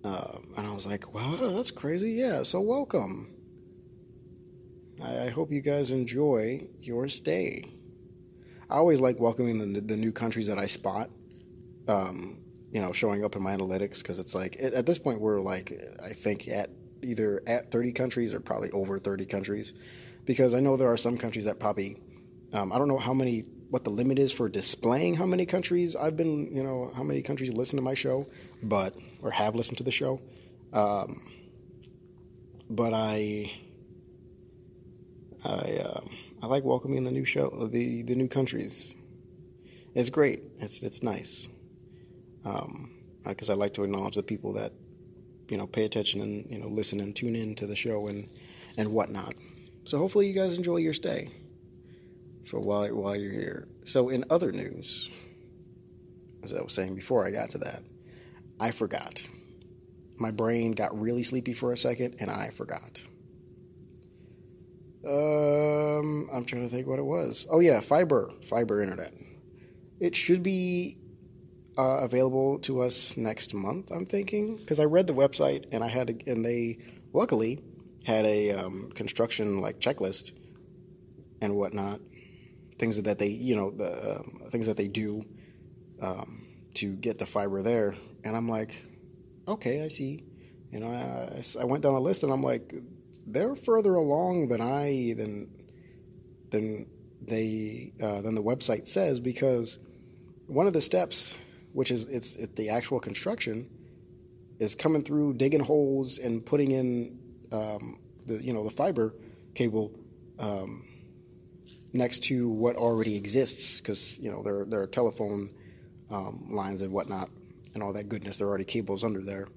Uh, 0.04 0.38
and 0.56 0.66
I 0.66 0.72
was 0.72 0.86
like, 0.86 1.12
wow, 1.12 1.36
that's 1.36 1.70
crazy. 1.70 2.12
Yeah, 2.12 2.42
so 2.44 2.60
welcome. 2.60 3.37
I, 5.02 5.26
I 5.26 5.28
hope 5.30 5.50
you 5.52 5.60
guys 5.60 5.90
enjoy 5.90 6.66
your 6.82 7.08
stay. 7.08 7.64
I 8.70 8.76
always 8.76 9.00
like 9.00 9.18
welcoming 9.18 9.58
the, 9.58 9.80
the 9.80 9.96
new 9.96 10.12
countries 10.12 10.46
that 10.48 10.58
I 10.58 10.66
spot, 10.66 11.10
um, 11.88 12.38
you 12.70 12.80
know, 12.80 12.92
showing 12.92 13.24
up 13.24 13.34
in 13.36 13.42
my 13.42 13.56
analytics 13.56 13.98
because 13.98 14.18
it's 14.18 14.34
like, 14.34 14.56
at 14.60 14.84
this 14.84 14.98
point, 14.98 15.20
we're 15.20 15.40
like, 15.40 15.72
I 16.02 16.12
think 16.12 16.48
at 16.48 16.70
either 17.02 17.42
at 17.46 17.70
30 17.70 17.92
countries 17.92 18.34
or 18.34 18.40
probably 18.40 18.70
over 18.72 18.98
30 18.98 19.24
countries 19.26 19.72
because 20.24 20.54
I 20.54 20.60
know 20.60 20.76
there 20.76 20.92
are 20.92 20.96
some 20.96 21.16
countries 21.16 21.44
that 21.44 21.58
probably 21.58 21.96
um, 22.52 22.72
I 22.72 22.78
don't 22.78 22.88
know 22.88 22.98
how 22.98 23.14
many 23.14 23.44
what 23.70 23.84
the 23.84 23.90
limit 23.90 24.18
is 24.18 24.32
for 24.32 24.48
displaying 24.48 25.14
how 25.14 25.26
many 25.26 25.44
countries 25.44 25.94
I've 25.94 26.16
been 26.16 26.54
you 26.54 26.62
know 26.62 26.90
how 26.94 27.02
many 27.02 27.22
countries 27.22 27.52
listen 27.52 27.76
to 27.76 27.82
my 27.82 27.94
show, 27.94 28.26
but 28.62 28.94
or 29.22 29.30
have 29.30 29.54
listened 29.54 29.78
to 29.78 29.84
the 29.84 29.90
show. 29.90 30.20
Um, 30.72 31.22
but 32.70 32.92
I, 32.92 33.50
I, 35.44 35.78
um, 35.78 36.10
I 36.42 36.46
like 36.46 36.64
welcoming 36.64 37.04
the 37.04 37.10
new 37.10 37.24
show, 37.24 37.68
the 37.70 38.02
the 38.02 38.14
new 38.14 38.28
countries. 38.28 38.94
It's 39.94 40.10
great. 40.10 40.42
It's 40.58 40.82
it's 40.82 41.02
nice. 41.02 41.48
Um, 42.44 42.90
because 43.26 43.50
I 43.50 43.54
like 43.54 43.74
to 43.74 43.84
acknowledge 43.84 44.14
the 44.14 44.22
people 44.22 44.52
that 44.54 44.72
you 45.48 45.56
know 45.56 45.66
pay 45.66 45.84
attention 45.84 46.20
and 46.20 46.50
you 46.50 46.58
know 46.58 46.68
listen 46.68 47.00
and 47.00 47.14
tune 47.14 47.36
in 47.36 47.54
to 47.56 47.66
the 47.66 47.76
show 47.76 48.08
and 48.08 48.28
and 48.76 48.88
whatnot. 48.88 49.34
So 49.84 49.98
hopefully 49.98 50.26
you 50.26 50.34
guys 50.34 50.56
enjoy 50.56 50.76
your 50.76 50.94
stay 50.94 51.30
for 52.46 52.60
while 52.60 52.88
while 52.94 53.16
you're 53.16 53.32
here. 53.32 53.68
So 53.84 54.08
in 54.08 54.24
other 54.30 54.52
news, 54.52 55.10
as 56.42 56.52
I 56.52 56.62
was 56.62 56.72
saying 56.72 56.94
before 56.94 57.26
I 57.26 57.30
got 57.30 57.50
to 57.50 57.58
that, 57.58 57.82
I 58.60 58.70
forgot. 58.70 59.26
My 60.20 60.32
brain 60.32 60.72
got 60.72 61.00
really 61.00 61.22
sleepy 61.22 61.52
for 61.52 61.72
a 61.72 61.76
second 61.76 62.16
and 62.18 62.28
I 62.28 62.50
forgot. 62.50 63.00
Um, 65.06 66.28
I'm 66.32 66.44
trying 66.44 66.62
to 66.62 66.68
think 66.68 66.86
what 66.86 66.98
it 66.98 67.04
was. 67.04 67.46
Oh 67.50 67.60
yeah, 67.60 67.80
fiber, 67.80 68.30
fiber 68.44 68.82
internet. 68.82 69.14
It 70.00 70.16
should 70.16 70.42
be 70.42 70.98
uh, 71.76 72.00
available 72.02 72.58
to 72.60 72.80
us 72.82 73.16
next 73.16 73.54
month. 73.54 73.90
I'm 73.92 74.04
thinking 74.04 74.56
because 74.56 74.80
I 74.80 74.84
read 74.84 75.06
the 75.06 75.14
website 75.14 75.66
and 75.72 75.84
I 75.84 75.88
had 75.88 76.08
to, 76.08 76.30
and 76.30 76.44
they 76.44 76.78
luckily 77.12 77.62
had 78.04 78.24
a 78.26 78.52
um, 78.52 78.90
construction 78.94 79.60
like 79.60 79.78
checklist 79.78 80.32
and 81.40 81.54
whatnot, 81.54 82.00
things 82.78 83.00
that 83.00 83.18
they 83.18 83.28
you 83.28 83.54
know 83.54 83.70
the 83.70 83.90
uh, 83.90 84.22
things 84.50 84.66
that 84.66 84.76
they 84.76 84.88
do 84.88 85.24
um, 86.02 86.46
to 86.74 86.94
get 86.96 87.18
the 87.18 87.26
fiber 87.26 87.62
there, 87.62 87.94
and 88.24 88.36
I'm 88.36 88.48
like, 88.48 88.84
okay, 89.46 89.84
I 89.84 89.88
see. 89.88 90.24
You 90.72 90.80
know, 90.80 90.90
I, 90.90 91.42
I 91.60 91.64
went 91.64 91.82
down 91.82 91.94
the 91.94 92.00
list 92.00 92.24
and 92.24 92.32
I'm 92.32 92.42
like, 92.42 92.74
they're 93.32 93.54
further 93.54 93.94
along 93.94 94.48
than 94.48 94.60
I 94.60 95.14
than 95.16 95.50
than 96.50 96.86
they 97.22 97.92
uh, 98.02 98.20
than 98.22 98.34
the 98.34 98.42
website 98.42 98.86
says 98.86 99.20
because 99.20 99.78
one 100.46 100.66
of 100.66 100.72
the 100.72 100.80
steps, 100.80 101.36
which 101.72 101.90
is 101.90 102.06
it's, 102.06 102.36
it's 102.36 102.54
the 102.54 102.70
actual 102.70 103.00
construction, 103.00 103.68
is 104.58 104.74
coming 104.74 105.02
through 105.02 105.34
digging 105.34 105.60
holes 105.60 106.18
and 106.18 106.44
putting 106.44 106.70
in 106.72 107.18
um, 107.52 107.98
the 108.26 108.42
you 108.42 108.52
know 108.52 108.64
the 108.64 108.70
fiber 108.70 109.14
cable 109.54 109.92
um, 110.38 110.86
next 111.92 112.22
to 112.24 112.48
what 112.48 112.76
already 112.76 113.16
exists 113.16 113.80
because 113.80 114.18
you 114.18 114.30
know 114.30 114.42
there 114.42 114.64
there 114.64 114.80
are 114.80 114.86
telephone 114.86 115.50
um, 116.10 116.46
lines 116.50 116.82
and 116.82 116.92
whatnot 116.92 117.28
and 117.74 117.82
all 117.82 117.92
that 117.92 118.08
goodness. 118.08 118.38
There 118.38 118.46
are 118.46 118.50
already 118.50 118.64
cables 118.64 119.04
under 119.04 119.20
there 119.20 119.48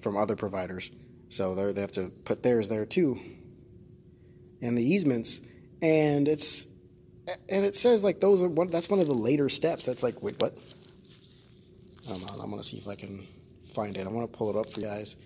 from 0.00 0.16
other 0.16 0.36
providers, 0.36 0.90
so 1.30 1.54
they 1.54 1.72
they 1.72 1.80
have 1.80 1.92
to 1.92 2.10
put 2.24 2.42
theirs 2.42 2.68
there 2.68 2.84
too. 2.84 3.18
And 4.60 4.76
the 4.76 4.84
easements, 4.84 5.40
and 5.80 6.28
it's 6.28 6.66
and 7.48 7.64
it 7.64 7.76
says 7.76 8.04
like 8.04 8.20
those 8.20 8.42
are 8.42 8.48
one. 8.48 8.66
That's 8.66 8.90
one 8.90 9.00
of 9.00 9.06
the 9.06 9.14
later 9.14 9.48
steps. 9.48 9.86
That's 9.86 10.02
like 10.02 10.22
wait 10.22 10.40
what? 10.42 10.56
On, 12.10 12.40
I'm 12.40 12.50
gonna 12.50 12.64
see 12.64 12.76
if 12.76 12.88
I 12.88 12.96
can 12.96 13.26
find 13.74 13.96
it. 13.96 14.06
I 14.06 14.10
want 14.10 14.30
to 14.30 14.36
pull 14.36 14.50
it 14.50 14.58
up 14.58 14.72
for 14.72 14.80
you 14.80 14.86
guys 14.86 15.16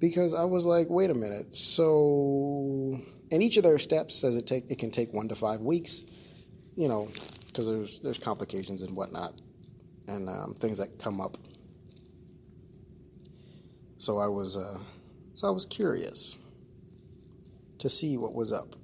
because 0.00 0.34
I 0.34 0.44
was 0.44 0.66
like, 0.66 0.88
wait 0.90 1.10
a 1.10 1.14
minute. 1.14 1.54
So, 1.56 3.00
and 3.30 3.42
each 3.42 3.56
of 3.56 3.62
their 3.62 3.78
steps 3.78 4.16
says 4.16 4.36
it 4.36 4.46
take 4.46 4.70
it 4.70 4.78
can 4.78 4.90
take 4.90 5.12
one 5.14 5.28
to 5.28 5.36
five 5.36 5.60
weeks. 5.60 6.04
You 6.74 6.88
know, 6.88 7.08
because 7.46 7.66
there's 7.66 8.00
there's 8.00 8.18
complications 8.18 8.82
and 8.82 8.94
whatnot, 8.96 9.34
and 10.08 10.28
um, 10.28 10.54
things 10.58 10.78
that 10.78 10.98
come 10.98 11.20
up. 11.20 11.36
So 13.98 14.18
I 14.18 14.28
was 14.28 14.56
uh, 14.56 14.78
so 15.38 15.46
I 15.46 15.52
was 15.52 15.66
curious 15.66 16.36
to 17.78 17.88
see 17.88 18.16
what 18.16 18.34
was 18.34 18.52
up. 18.52 18.74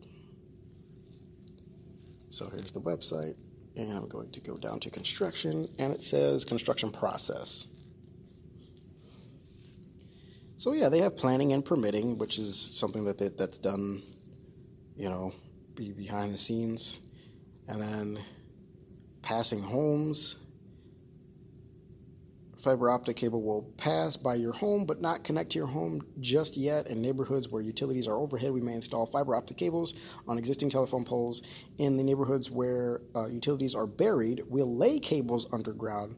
So 2.30 2.48
here's 2.48 2.70
the 2.70 2.80
website, 2.80 3.36
and 3.76 3.92
I'm 3.92 4.06
going 4.06 4.30
to 4.30 4.40
go 4.40 4.56
down 4.56 4.78
to 4.78 4.90
construction, 4.90 5.68
and 5.80 5.92
it 5.92 6.04
says 6.04 6.44
construction 6.44 6.92
process. 6.92 7.66
So 10.56 10.74
yeah, 10.74 10.88
they 10.88 11.00
have 11.00 11.16
planning 11.16 11.54
and 11.54 11.64
permitting, 11.64 12.18
which 12.18 12.38
is 12.38 12.56
something 12.56 13.04
that 13.06 13.18
they, 13.18 13.30
that's 13.30 13.58
done, 13.58 14.00
you 14.94 15.08
know, 15.08 15.32
be 15.74 15.90
behind 15.90 16.32
the 16.32 16.38
scenes, 16.38 17.00
and 17.66 17.82
then 17.82 18.20
passing 19.22 19.60
homes. 19.60 20.36
Fiber 22.64 22.88
optic 22.88 23.16
cable 23.16 23.42
will 23.42 23.62
pass 23.76 24.16
by 24.16 24.36
your 24.36 24.54
home 24.54 24.86
but 24.86 25.02
not 25.02 25.22
connect 25.22 25.50
to 25.50 25.58
your 25.58 25.66
home 25.66 26.00
just 26.20 26.56
yet. 26.56 26.86
In 26.86 27.02
neighborhoods 27.02 27.50
where 27.50 27.60
utilities 27.60 28.08
are 28.08 28.16
overhead, 28.16 28.52
we 28.52 28.62
may 28.62 28.72
install 28.72 29.04
fiber 29.04 29.36
optic 29.36 29.58
cables 29.58 29.92
on 30.26 30.38
existing 30.38 30.70
telephone 30.70 31.04
poles. 31.04 31.42
In 31.76 31.98
the 31.98 32.02
neighborhoods 32.02 32.50
where 32.50 33.02
uh, 33.14 33.26
utilities 33.26 33.74
are 33.74 33.86
buried, 33.86 34.44
we'll 34.48 34.74
lay 34.74 34.98
cables 34.98 35.46
underground. 35.52 36.16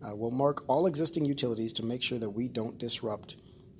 Uh, 0.00 0.14
we'll 0.14 0.30
mark 0.30 0.62
all 0.68 0.86
existing 0.86 1.24
utilities 1.24 1.72
to 1.72 1.84
make 1.84 2.04
sure 2.04 2.20
that 2.20 2.30
we 2.30 2.46
don't 2.46 2.78
disrupt 2.78 3.34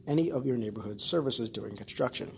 any 0.08 0.32
of 0.32 0.44
your 0.44 0.56
neighborhood's 0.56 1.04
services 1.04 1.48
during 1.48 1.76
construction. 1.76 2.36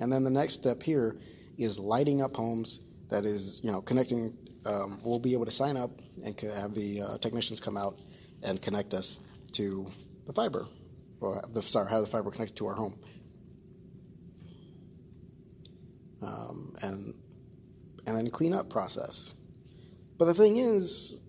And 0.00 0.12
then 0.12 0.24
the 0.24 0.30
next 0.30 0.54
step 0.54 0.82
here 0.82 1.16
is 1.56 1.78
lighting 1.78 2.20
up 2.20 2.34
homes 2.34 2.80
that 3.10 3.24
is, 3.24 3.60
you 3.62 3.70
know, 3.70 3.82
connecting 3.82 4.36
um, 4.64 4.98
we'll 5.02 5.18
be 5.18 5.32
able 5.32 5.44
to 5.44 5.50
sign 5.50 5.76
up 5.76 5.90
and 6.24 6.38
have 6.40 6.74
the 6.74 7.02
uh, 7.02 7.18
technicians 7.18 7.60
come 7.60 7.76
out 7.76 7.98
and 8.42 8.60
connect 8.60 8.94
us 8.94 9.20
to 9.52 9.90
the 10.26 10.32
fiber, 10.32 10.66
or 11.20 11.44
the, 11.52 11.62
sorry, 11.62 11.90
have 11.90 12.02
the 12.02 12.06
fiber 12.06 12.30
connected 12.30 12.56
to 12.56 12.66
our 12.66 12.74
home. 12.74 12.98
Um, 16.22 16.76
and 16.82 17.14
and 18.06 18.16
then 18.16 18.30
clean 18.30 18.52
up 18.52 18.70
process. 18.70 19.34
But 20.18 20.26
the 20.26 20.34
thing 20.34 20.56
is, 20.56 21.20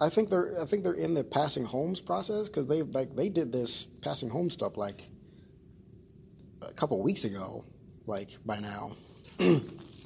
I 0.00 0.08
think 0.08 0.30
they're 0.30 0.60
I 0.60 0.64
think 0.64 0.82
they're 0.82 0.94
in 0.94 1.12
the 1.12 1.24
passing 1.24 1.64
homes 1.64 2.00
process 2.00 2.48
because 2.48 2.66
they 2.66 2.82
like 2.82 3.14
they 3.14 3.28
did 3.28 3.52
this 3.52 3.86
passing 3.86 4.30
home 4.30 4.48
stuff 4.48 4.78
like 4.78 5.08
a 6.62 6.72
couple 6.72 7.00
weeks 7.02 7.24
ago, 7.24 7.64
like 8.06 8.30
by 8.46 8.58
now. 8.60 8.96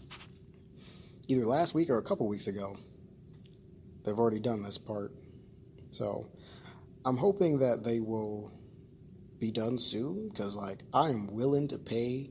either 1.29 1.47
last 1.47 1.75
week 1.75 1.91
or 1.91 1.99
a 1.99 2.03
couple 2.03 2.27
weeks 2.27 2.47
ago. 2.47 2.77
They've 4.05 4.19
already 4.19 4.41
done 4.41 4.63
this 4.63 4.79
part. 4.79 5.13
So 5.91 6.29
I'm 7.05 7.17
hoping 7.17 7.59
that 7.59 7.85
they 7.85 8.01
will 8.01 8.51
be 9.39 9.51
done 9.51 9.79
soon 9.79 10.29
because, 10.29 10.57
like, 10.57 10.83
I'm 10.93 11.35
willing 11.35 11.69
to 11.69 11.79
pay 11.79 12.31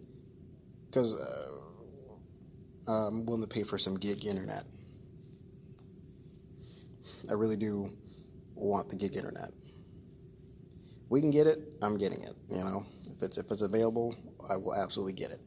because 0.89 1.15
uh, 1.15 2.91
I'm 2.91 3.25
willing 3.25 3.41
to 3.41 3.47
pay 3.47 3.63
for 3.63 3.77
some 3.77 3.95
gig 3.95 4.25
internet. 4.25 4.65
I 7.29 7.33
really 7.33 7.55
do 7.55 7.91
want 8.55 8.89
the 8.89 8.95
gig 8.95 9.15
internet. 9.15 9.51
We 11.09 11.21
can 11.21 11.31
get 11.31 11.47
it. 11.47 11.59
I'm 11.81 11.97
getting 11.97 12.21
it. 12.23 12.35
You 12.49 12.63
know, 12.63 12.85
if 13.15 13.21
it's 13.21 13.37
if 13.37 13.51
it's 13.51 13.61
available, 13.61 14.15
I 14.49 14.57
will 14.57 14.75
absolutely 14.75 15.13
get 15.13 15.31
it 15.31 15.41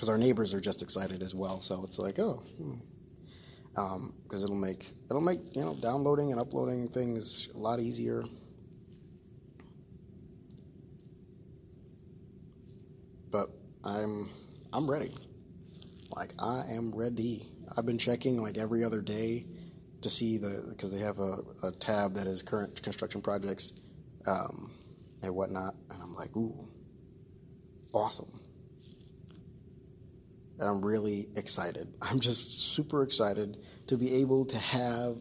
because 0.00 0.08
our 0.08 0.16
neighbors 0.16 0.54
are 0.54 0.62
just 0.62 0.80
excited 0.80 1.20
as 1.20 1.34
well. 1.34 1.60
So 1.60 1.84
it's 1.84 1.98
like, 1.98 2.18
oh, 2.18 2.42
because 2.46 3.74
hmm. 3.76 3.82
um, 3.82 4.14
it'll 4.32 4.54
make 4.54 4.94
it'll 5.10 5.20
make 5.20 5.40
you 5.54 5.62
know 5.62 5.74
downloading 5.74 6.32
and 6.32 6.40
uploading 6.40 6.88
things 6.88 7.50
a 7.54 7.58
lot 7.58 7.80
easier. 7.80 8.24
But 13.30 13.50
I'm 13.84 14.30
I'm 14.72 14.90
ready. 14.90 15.14
Like 16.16 16.32
I 16.38 16.62
am 16.70 16.92
ready. 16.92 17.46
I've 17.76 17.84
been 17.84 17.98
checking 17.98 18.40
like 18.40 18.56
every 18.56 18.82
other 18.82 19.02
day 19.02 19.44
to 20.00 20.08
see 20.08 20.38
the 20.38 20.64
because 20.70 20.92
they 20.92 21.00
have 21.00 21.18
a, 21.18 21.40
a 21.62 21.72
tab 21.72 22.14
that 22.14 22.26
is 22.26 22.40
current 22.40 22.82
construction 22.82 23.20
projects 23.20 23.74
um, 24.26 24.72
and 25.22 25.34
whatnot, 25.34 25.74
and 25.90 26.02
I'm 26.02 26.14
like, 26.14 26.34
ooh, 26.34 26.66
awesome 27.92 28.39
and 30.60 30.68
I'm 30.68 30.84
really 30.84 31.28
excited. 31.36 31.88
I'm 32.02 32.20
just 32.20 32.74
super 32.74 33.02
excited 33.02 33.56
to 33.86 33.96
be 33.96 34.14
able 34.16 34.44
to 34.44 34.58
have, 34.58 35.16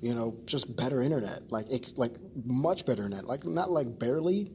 you 0.00 0.14
know, 0.14 0.36
just 0.46 0.76
better 0.76 1.00
internet, 1.00 1.50
like 1.52 1.70
it, 1.70 1.96
like 1.96 2.14
much 2.44 2.84
better 2.84 3.04
internet, 3.04 3.26
like 3.26 3.44
not 3.46 3.70
like 3.70 3.98
barely, 3.98 4.50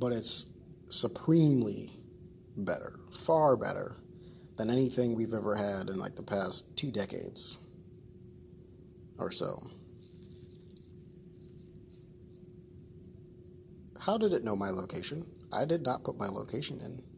but 0.00 0.12
it's 0.12 0.48
supremely 0.90 1.92
better, 2.56 2.98
far 3.24 3.56
better 3.56 3.96
than 4.56 4.68
anything 4.68 5.14
we've 5.14 5.32
ever 5.32 5.54
had 5.54 5.88
in 5.88 5.96
like 5.96 6.16
the 6.16 6.22
past 6.22 6.64
two 6.76 6.90
decades 6.90 7.56
or 9.16 9.30
so. 9.30 9.62
How 14.00 14.18
did 14.18 14.32
it 14.32 14.42
know 14.42 14.56
my 14.56 14.70
location? 14.70 15.24
I 15.52 15.64
did 15.64 15.82
not 15.82 16.02
put 16.02 16.18
my 16.18 16.26
location 16.26 16.80
in. 16.80 17.11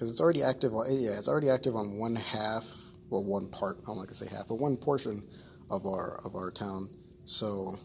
Because 0.00 0.10
it's 0.10 0.20
already 0.22 0.42
active 0.42 0.74
on 0.74 0.86
yeah 0.90 1.18
it's 1.18 1.28
already 1.28 1.50
active 1.50 1.76
on 1.76 1.98
one 1.98 2.16
half 2.16 2.66
well, 3.10 3.24
one 3.24 3.48
part. 3.48 3.78
I 3.82 3.86
don't 3.86 3.96
gonna 3.96 4.14
say 4.14 4.28
half, 4.28 4.48
but 4.48 4.54
one 4.54 4.76
portion 4.76 5.24
of 5.68 5.84
our 5.84 6.20
of 6.24 6.36
our 6.36 6.50
town. 6.50 6.88
So 7.24 7.78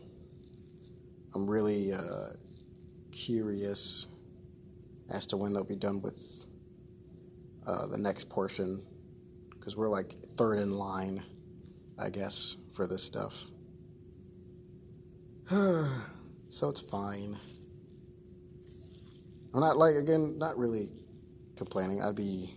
I'm 1.33 1.49
really 1.49 1.91
uh, 1.91 2.27
curious 3.11 4.07
as 5.09 5.25
to 5.27 5.37
when 5.37 5.53
they'll 5.53 5.63
be 5.63 5.75
done 5.75 6.01
with 6.01 6.45
uh, 7.65 7.87
the 7.87 7.97
next 7.97 8.29
portion 8.29 8.83
because 9.49 9.75
we're 9.75 9.89
like 9.89 10.15
third 10.37 10.59
in 10.59 10.77
line, 10.77 11.23
I 11.97 12.09
guess, 12.09 12.55
for 12.73 12.87
this 12.87 13.03
stuff. 13.03 13.47
so 15.49 16.69
it's 16.69 16.81
fine. 16.81 17.37
I'm 19.53 19.59
not 19.59 19.77
like 19.77 19.95
again, 19.95 20.37
not 20.37 20.57
really 20.57 20.91
complaining. 21.55 22.01
I'd 22.01 22.15
be 22.15 22.53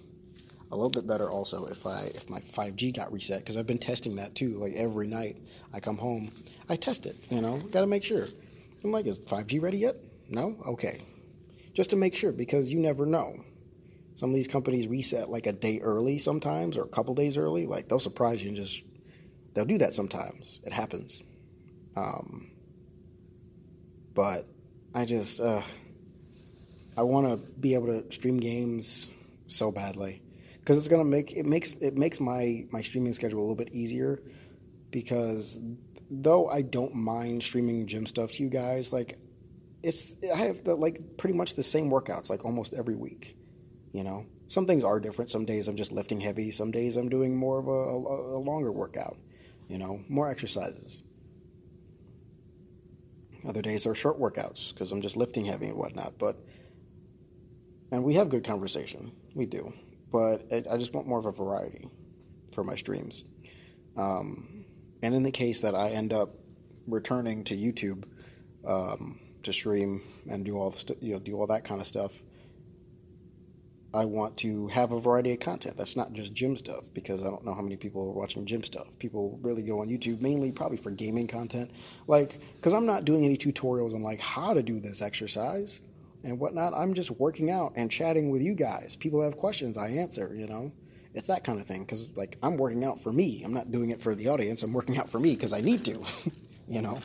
a 0.70 0.76
little 0.76 0.90
bit 0.90 1.06
better 1.06 1.30
also 1.30 1.66
if 1.66 1.86
I 1.86 2.10
if 2.14 2.28
my 2.28 2.40
5G 2.40 2.94
got 2.94 3.12
reset 3.12 3.40
because 3.40 3.56
I've 3.56 3.66
been 3.66 3.78
testing 3.78 4.16
that 4.16 4.34
too. 4.34 4.54
Like 4.56 4.74
every 4.74 5.06
night 5.06 5.38
I 5.72 5.80
come 5.80 5.96
home, 5.96 6.30
I 6.68 6.76
test 6.76 7.06
it. 7.06 7.16
You 7.30 7.40
know, 7.40 7.58
got 7.58 7.80
to 7.80 7.86
make 7.86 8.04
sure. 8.04 8.26
I'm 8.84 8.92
like, 8.92 9.06
is 9.06 9.18
5G 9.18 9.60
ready 9.62 9.78
yet? 9.78 9.96
No. 10.28 10.56
Okay. 10.66 11.00
Just 11.72 11.90
to 11.90 11.96
make 11.96 12.14
sure 12.14 12.32
because 12.32 12.72
you 12.72 12.78
never 12.78 13.06
know. 13.06 13.44
Some 14.14 14.30
of 14.30 14.34
these 14.34 14.48
companies 14.48 14.88
reset 14.88 15.28
like 15.28 15.46
a 15.46 15.52
day 15.52 15.78
early 15.80 16.18
sometimes 16.18 16.76
or 16.76 16.82
a 16.82 16.88
couple 16.88 17.14
days 17.14 17.36
early. 17.36 17.66
Like 17.66 17.88
they'll 17.88 18.00
surprise 18.00 18.42
you 18.42 18.48
and 18.48 18.56
just 18.56 18.82
they'll 19.54 19.64
do 19.64 19.78
that 19.78 19.94
sometimes. 19.94 20.60
It 20.64 20.72
happens. 20.72 21.22
Um, 21.96 22.50
but 24.14 24.46
I 24.94 25.04
just 25.04 25.40
uh, 25.40 25.62
I 26.98 27.02
want 27.02 27.28
to 27.28 27.36
be 27.60 27.74
able 27.74 27.86
to 27.86 28.12
stream 28.12 28.38
games 28.38 29.08
so 29.46 29.70
badly 29.70 30.20
because 30.58 30.76
it's 30.76 30.88
gonna 30.88 31.04
make 31.04 31.30
it 31.30 31.46
makes 31.46 31.74
it 31.74 31.96
makes 31.96 32.18
my 32.18 32.66
my 32.72 32.82
streaming 32.82 33.12
schedule 33.12 33.38
a 33.38 33.42
little 33.42 33.54
bit 33.54 33.72
easier 33.72 34.20
because 34.90 35.60
though 36.10 36.48
I 36.48 36.62
don't 36.62 36.96
mind 36.96 37.44
streaming 37.44 37.86
gym 37.86 38.04
stuff 38.04 38.32
to 38.32 38.42
you 38.42 38.50
guys, 38.50 38.92
like 38.92 39.16
it's 39.84 40.16
I 40.34 40.38
have 40.38 40.64
the 40.64 40.74
like 40.74 41.16
pretty 41.16 41.36
much 41.36 41.54
the 41.54 41.62
same 41.62 41.88
workouts 41.88 42.30
like 42.30 42.44
almost 42.44 42.74
every 42.74 42.96
week. 42.96 43.36
You 43.92 44.02
know, 44.02 44.26
some 44.48 44.66
things 44.66 44.82
are 44.82 44.98
different. 44.98 45.30
Some 45.30 45.44
days 45.44 45.68
I'm 45.68 45.76
just 45.76 45.92
lifting 45.92 46.18
heavy. 46.18 46.50
Some 46.50 46.72
days 46.72 46.96
I'm 46.96 47.08
doing 47.08 47.36
more 47.36 47.60
of 47.60 47.68
a, 47.68 47.70
a, 47.70 48.38
a 48.38 48.40
longer 48.40 48.72
workout. 48.72 49.16
You 49.68 49.78
know, 49.78 50.02
more 50.08 50.28
exercises. 50.28 51.04
Other 53.46 53.62
days 53.62 53.86
are 53.86 53.94
short 53.94 54.18
workouts 54.18 54.74
because 54.74 54.90
I'm 54.90 55.00
just 55.00 55.16
lifting 55.16 55.44
heavy 55.44 55.66
and 55.66 55.76
whatnot. 55.76 56.18
But 56.18 56.44
and 57.90 58.02
we 58.04 58.14
have 58.14 58.28
good 58.28 58.44
conversation. 58.44 59.12
We 59.34 59.46
do, 59.46 59.72
but 60.12 60.50
it, 60.50 60.66
I 60.70 60.76
just 60.76 60.92
want 60.94 61.06
more 61.06 61.18
of 61.18 61.26
a 61.26 61.32
variety 61.32 61.88
for 62.52 62.64
my 62.64 62.76
streams. 62.76 63.24
Um, 63.96 64.64
and 65.02 65.14
in 65.14 65.22
the 65.22 65.30
case 65.30 65.60
that 65.60 65.74
I 65.74 65.90
end 65.90 66.12
up 66.12 66.30
returning 66.86 67.44
to 67.44 67.56
YouTube 67.56 68.04
um, 68.66 69.20
to 69.42 69.52
stream 69.52 70.02
and 70.28 70.44
do 70.44 70.58
all 70.58 70.70
the 70.70 70.78
st- 70.78 71.02
you 71.02 71.14
know 71.14 71.20
do 71.20 71.34
all 71.34 71.46
that 71.46 71.64
kind 71.64 71.80
of 71.80 71.86
stuff, 71.86 72.12
I 73.94 74.04
want 74.04 74.36
to 74.38 74.66
have 74.68 74.92
a 74.92 75.00
variety 75.00 75.32
of 75.32 75.40
content. 75.40 75.76
That's 75.76 75.96
not 75.96 76.12
just 76.12 76.34
gym 76.34 76.56
stuff 76.56 76.84
because 76.92 77.22
I 77.22 77.26
don't 77.26 77.44
know 77.44 77.54
how 77.54 77.62
many 77.62 77.76
people 77.76 78.02
are 78.02 78.12
watching 78.12 78.44
gym 78.44 78.62
stuff. 78.62 78.86
People 78.98 79.38
really 79.42 79.62
go 79.62 79.80
on 79.80 79.88
YouTube 79.88 80.20
mainly 80.20 80.52
probably 80.52 80.76
for 80.76 80.90
gaming 80.90 81.26
content. 81.26 81.70
Like, 82.06 82.38
because 82.56 82.74
I'm 82.74 82.84
not 82.86 83.04
doing 83.06 83.24
any 83.24 83.36
tutorials 83.36 83.94
on 83.94 84.02
like 84.02 84.20
how 84.20 84.52
to 84.52 84.62
do 84.62 84.78
this 84.78 85.00
exercise 85.00 85.80
and 86.24 86.38
whatnot. 86.38 86.74
I'm 86.74 86.94
just 86.94 87.10
working 87.12 87.50
out 87.50 87.72
and 87.76 87.90
chatting 87.90 88.30
with 88.30 88.42
you 88.42 88.54
guys. 88.54 88.96
People 88.96 89.22
have 89.22 89.36
questions, 89.36 89.78
I 89.78 89.88
answer, 89.88 90.34
you 90.34 90.46
know? 90.46 90.72
It's 91.14 91.26
that 91.26 91.42
kind 91.42 91.60
of 91.60 91.66
thing 91.66 91.80
because 91.80 92.08
like 92.16 92.36
I'm 92.42 92.56
working 92.56 92.84
out 92.84 93.00
for 93.00 93.12
me. 93.12 93.42
I'm 93.44 93.52
not 93.52 93.72
doing 93.72 93.90
it 93.90 94.00
for 94.00 94.14
the 94.14 94.28
audience. 94.28 94.62
I'm 94.62 94.72
working 94.72 94.98
out 94.98 95.08
for 95.08 95.18
me 95.18 95.34
because 95.34 95.52
I 95.52 95.60
need 95.60 95.84
to, 95.86 96.02
you 96.68 96.82
know? 96.82 96.98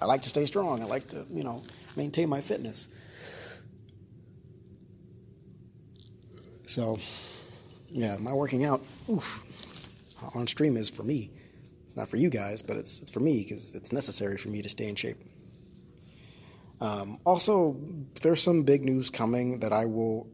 I 0.00 0.06
like 0.06 0.22
to 0.22 0.28
stay 0.28 0.46
strong. 0.46 0.82
I 0.82 0.86
like 0.86 1.06
to, 1.08 1.26
you 1.30 1.42
know, 1.42 1.62
maintain 1.96 2.28
my 2.28 2.40
fitness. 2.40 2.88
So, 6.66 6.98
yeah, 7.88 8.16
my 8.18 8.32
working 8.32 8.64
out 8.64 8.80
oof, 9.08 9.44
on 10.34 10.46
stream 10.46 10.76
is 10.76 10.88
for 10.88 11.02
me. 11.02 11.30
It's 11.84 11.96
not 11.96 12.08
for 12.08 12.16
you 12.16 12.30
guys, 12.30 12.62
but 12.62 12.76
it's 12.76 13.00
it's 13.02 13.10
for 13.10 13.18
me 13.20 13.42
because 13.42 13.74
it's 13.74 13.92
necessary 13.92 14.38
for 14.38 14.48
me 14.48 14.62
to 14.62 14.68
stay 14.68 14.88
in 14.88 14.94
shape. 14.94 15.18
Um, 16.80 17.18
also, 17.24 17.76
there's 18.22 18.42
some 18.42 18.62
big 18.62 18.84
news 18.84 19.10
coming 19.10 19.60
that 19.60 19.72
I 19.72 19.84
will. 19.84 20.28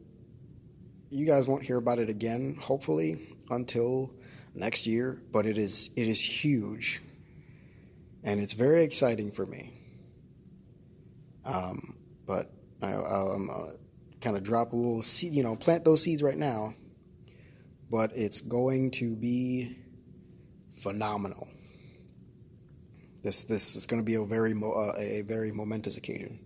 You 1.10 1.26
guys 1.26 1.48
won't 1.48 1.64
hear 1.64 1.76
about 1.76 1.98
it 1.98 2.08
again, 2.08 2.56
hopefully, 2.60 3.36
until 3.50 4.12
next 4.54 4.86
year. 4.86 5.20
But 5.32 5.46
it 5.46 5.58
is 5.58 5.90
it 5.96 6.08
is 6.08 6.20
huge, 6.20 7.02
and 8.22 8.40
it's 8.40 8.52
very 8.52 8.84
exciting 8.84 9.32
for 9.32 9.46
me. 9.46 9.72
Um, 11.44 11.96
but 12.26 12.50
I, 12.82 12.92
I'm 12.92 13.50
uh, 13.50 13.72
kind 14.20 14.36
of 14.36 14.42
drop 14.42 14.72
a 14.72 14.76
little 14.76 15.02
seed, 15.02 15.34
you 15.34 15.42
know, 15.42 15.56
plant 15.56 15.84
those 15.84 16.02
seeds 16.02 16.22
right 16.22 16.36
now. 16.36 16.74
But 17.90 18.16
it's 18.16 18.40
going 18.40 18.90
to 18.92 19.14
be 19.14 19.78
phenomenal. 20.78 21.48
This 23.26 23.42
this 23.42 23.74
is 23.74 23.88
going 23.88 24.00
to 24.00 24.04
be 24.04 24.14
a 24.14 24.22
very 24.22 24.54
mo- 24.54 24.70
uh, 24.70 24.92
a 24.96 25.22
very 25.22 25.50
momentous 25.50 25.96
occasion. 25.96 26.38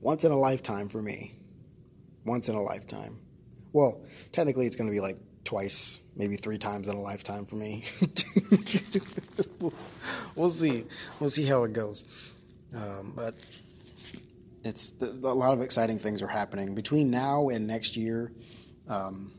Once 0.00 0.22
in 0.22 0.30
a 0.30 0.38
lifetime 0.38 0.88
for 0.88 1.02
me. 1.02 1.34
Once 2.24 2.48
in 2.48 2.54
a 2.54 2.62
lifetime. 2.62 3.18
Well, 3.72 4.04
technically, 4.30 4.66
it's 4.66 4.76
going 4.76 4.88
to 4.88 4.94
be 4.94 5.00
like 5.00 5.18
twice, 5.42 5.98
maybe 6.14 6.36
three 6.36 6.58
times 6.58 6.86
in 6.86 6.94
a 6.94 7.00
lifetime 7.00 7.44
for 7.44 7.56
me. 7.56 7.82
we'll 10.36 10.50
see. 10.50 10.84
We'll 11.18 11.28
see 11.28 11.44
how 11.44 11.64
it 11.64 11.72
goes. 11.72 12.04
Um, 12.72 13.12
but 13.16 13.34
it's 14.62 14.90
the, 14.90 15.06
a 15.06 15.34
lot 15.34 15.54
of 15.54 15.60
exciting 15.60 15.98
things 15.98 16.22
are 16.22 16.28
happening 16.28 16.76
between 16.76 17.10
now 17.10 17.48
and 17.48 17.66
next 17.66 17.96
year. 17.96 18.30
Um, 18.86 19.32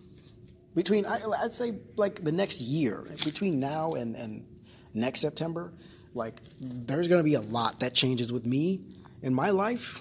between 0.75 1.05
I, 1.05 1.25
would 1.25 1.53
say 1.53 1.75
like 1.95 2.21
the 2.21 2.33
next 2.33 2.59
year, 2.59 3.05
between 3.23 3.57
now 3.57 3.93
and, 3.93 4.17
and 4.17 4.45
next 4.93 5.21
September, 5.21 5.71
like 6.19 6.35
there's 6.59 7.07
going 7.07 7.19
to 7.19 7.23
be 7.23 7.33
a 7.33 7.41
lot 7.41 7.79
that 7.79 7.95
changes 7.95 8.31
with 8.31 8.45
me 8.45 8.81
in 9.23 9.33
my 9.33 9.49
life. 9.49 9.99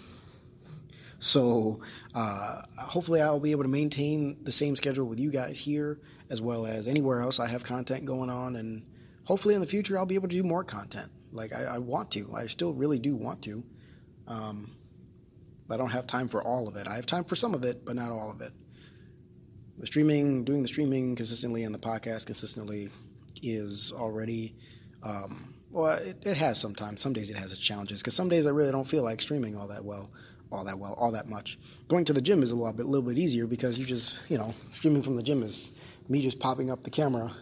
So 1.20 1.80
uh, 2.14 2.62
hopefully 2.78 3.22
I'll 3.22 3.40
be 3.40 3.52
able 3.52 3.64
to 3.64 3.68
maintain 3.70 4.36
the 4.42 4.52
same 4.52 4.76
schedule 4.76 5.06
with 5.06 5.18
you 5.18 5.30
guys 5.30 5.58
here 5.58 5.98
as 6.30 6.42
well 6.42 6.66
as 6.66 6.86
anywhere 6.86 7.22
else 7.22 7.40
I 7.40 7.48
have 7.48 7.64
content 7.64 8.04
going 8.04 8.30
on, 8.30 8.56
and 8.56 8.84
hopefully 9.24 9.54
in 9.54 9.60
the 9.60 9.66
future 9.66 9.96
I'll 9.96 10.06
be 10.06 10.14
able 10.14 10.28
to 10.28 10.36
do 10.36 10.42
more 10.42 10.62
content. 10.62 11.10
Like 11.32 11.54
I, 11.54 11.64
I 11.64 11.78
want 11.78 12.10
to, 12.12 12.30
I 12.36 12.46
still 12.46 12.72
really 12.72 12.98
do 12.98 13.16
want 13.16 13.42
to. 13.42 13.64
Um, 14.26 14.70
I 15.70 15.76
don't 15.76 15.90
have 15.90 16.06
time 16.06 16.28
for 16.28 16.42
all 16.42 16.68
of 16.68 16.76
it. 16.76 16.86
I 16.86 16.94
have 16.94 17.06
time 17.06 17.24
for 17.24 17.36
some 17.36 17.54
of 17.54 17.64
it, 17.64 17.84
but 17.84 17.96
not 17.96 18.10
all 18.10 18.30
of 18.30 18.40
it. 18.40 18.52
The 19.78 19.86
streaming, 19.86 20.44
doing 20.44 20.62
the 20.62 20.68
streaming 20.68 21.14
consistently 21.14 21.64
and 21.64 21.74
the 21.74 21.78
podcast 21.78 22.26
consistently 22.26 22.90
is 23.42 23.92
already, 23.92 24.54
um, 25.02 25.54
well, 25.70 25.98
it, 25.98 26.16
it, 26.26 26.36
has 26.36 26.60
sometimes. 26.60 27.00
Some 27.00 27.12
days 27.12 27.30
it 27.30 27.36
has 27.36 27.52
its 27.52 27.60
challenges 27.60 28.00
because 28.00 28.14
some 28.14 28.28
days 28.28 28.46
I 28.46 28.50
really 28.50 28.72
don't 28.72 28.86
feel 28.86 29.02
like 29.02 29.20
streaming 29.20 29.56
all 29.56 29.68
that 29.68 29.84
well, 29.84 30.10
all 30.50 30.64
that 30.64 30.78
well, 30.78 30.94
all 30.94 31.12
that 31.12 31.28
much. 31.28 31.58
Going 31.88 32.04
to 32.06 32.12
the 32.12 32.22
gym 32.22 32.42
is 32.42 32.50
a 32.50 32.56
little 32.56 32.72
bit, 32.72 32.86
little 32.86 33.06
bit 33.06 33.18
easier 33.18 33.46
because 33.46 33.78
you 33.78 33.84
just, 33.84 34.20
you 34.28 34.38
know, 34.38 34.54
streaming 34.70 35.02
from 35.02 35.16
the 35.16 35.22
gym 35.22 35.42
is 35.42 35.72
me 36.08 36.22
just 36.22 36.38
popping 36.38 36.70
up 36.70 36.82
the 36.82 36.90
camera 36.90 37.32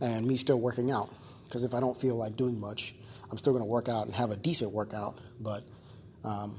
and 0.00 0.26
me 0.26 0.36
still 0.36 0.60
working 0.60 0.90
out. 0.90 1.12
Because 1.44 1.64
if 1.64 1.74
I 1.74 1.80
don't 1.80 1.96
feel 1.96 2.14
like 2.14 2.36
doing 2.36 2.58
much, 2.58 2.94
I'm 3.30 3.36
still 3.36 3.52
going 3.52 3.64
to 3.64 3.70
work 3.70 3.88
out 3.88 4.06
and 4.06 4.14
have 4.14 4.30
a 4.30 4.36
decent 4.36 4.72
workout, 4.72 5.18
but 5.40 5.64
um, 6.24 6.58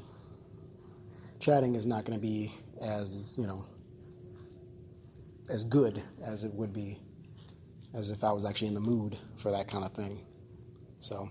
chatting 1.39 1.75
is 1.75 1.85
not 1.85 2.05
going 2.05 2.17
to 2.17 2.21
be 2.21 2.51
as 2.81 3.33
you 3.37 3.45
know 3.45 3.65
as 5.49 5.63
good 5.63 6.01
as 6.23 6.43
it 6.43 6.53
would 6.53 6.71
be 6.71 6.97
as 7.93 8.11
if 8.11 8.23
I 8.23 8.31
was 8.31 8.45
actually 8.45 8.67
in 8.67 8.73
the 8.75 8.81
mood 8.81 9.17
for 9.37 9.51
that 9.51 9.67
kind 9.67 9.83
of 9.83 9.93
thing. 9.93 10.19
So, 10.99 11.29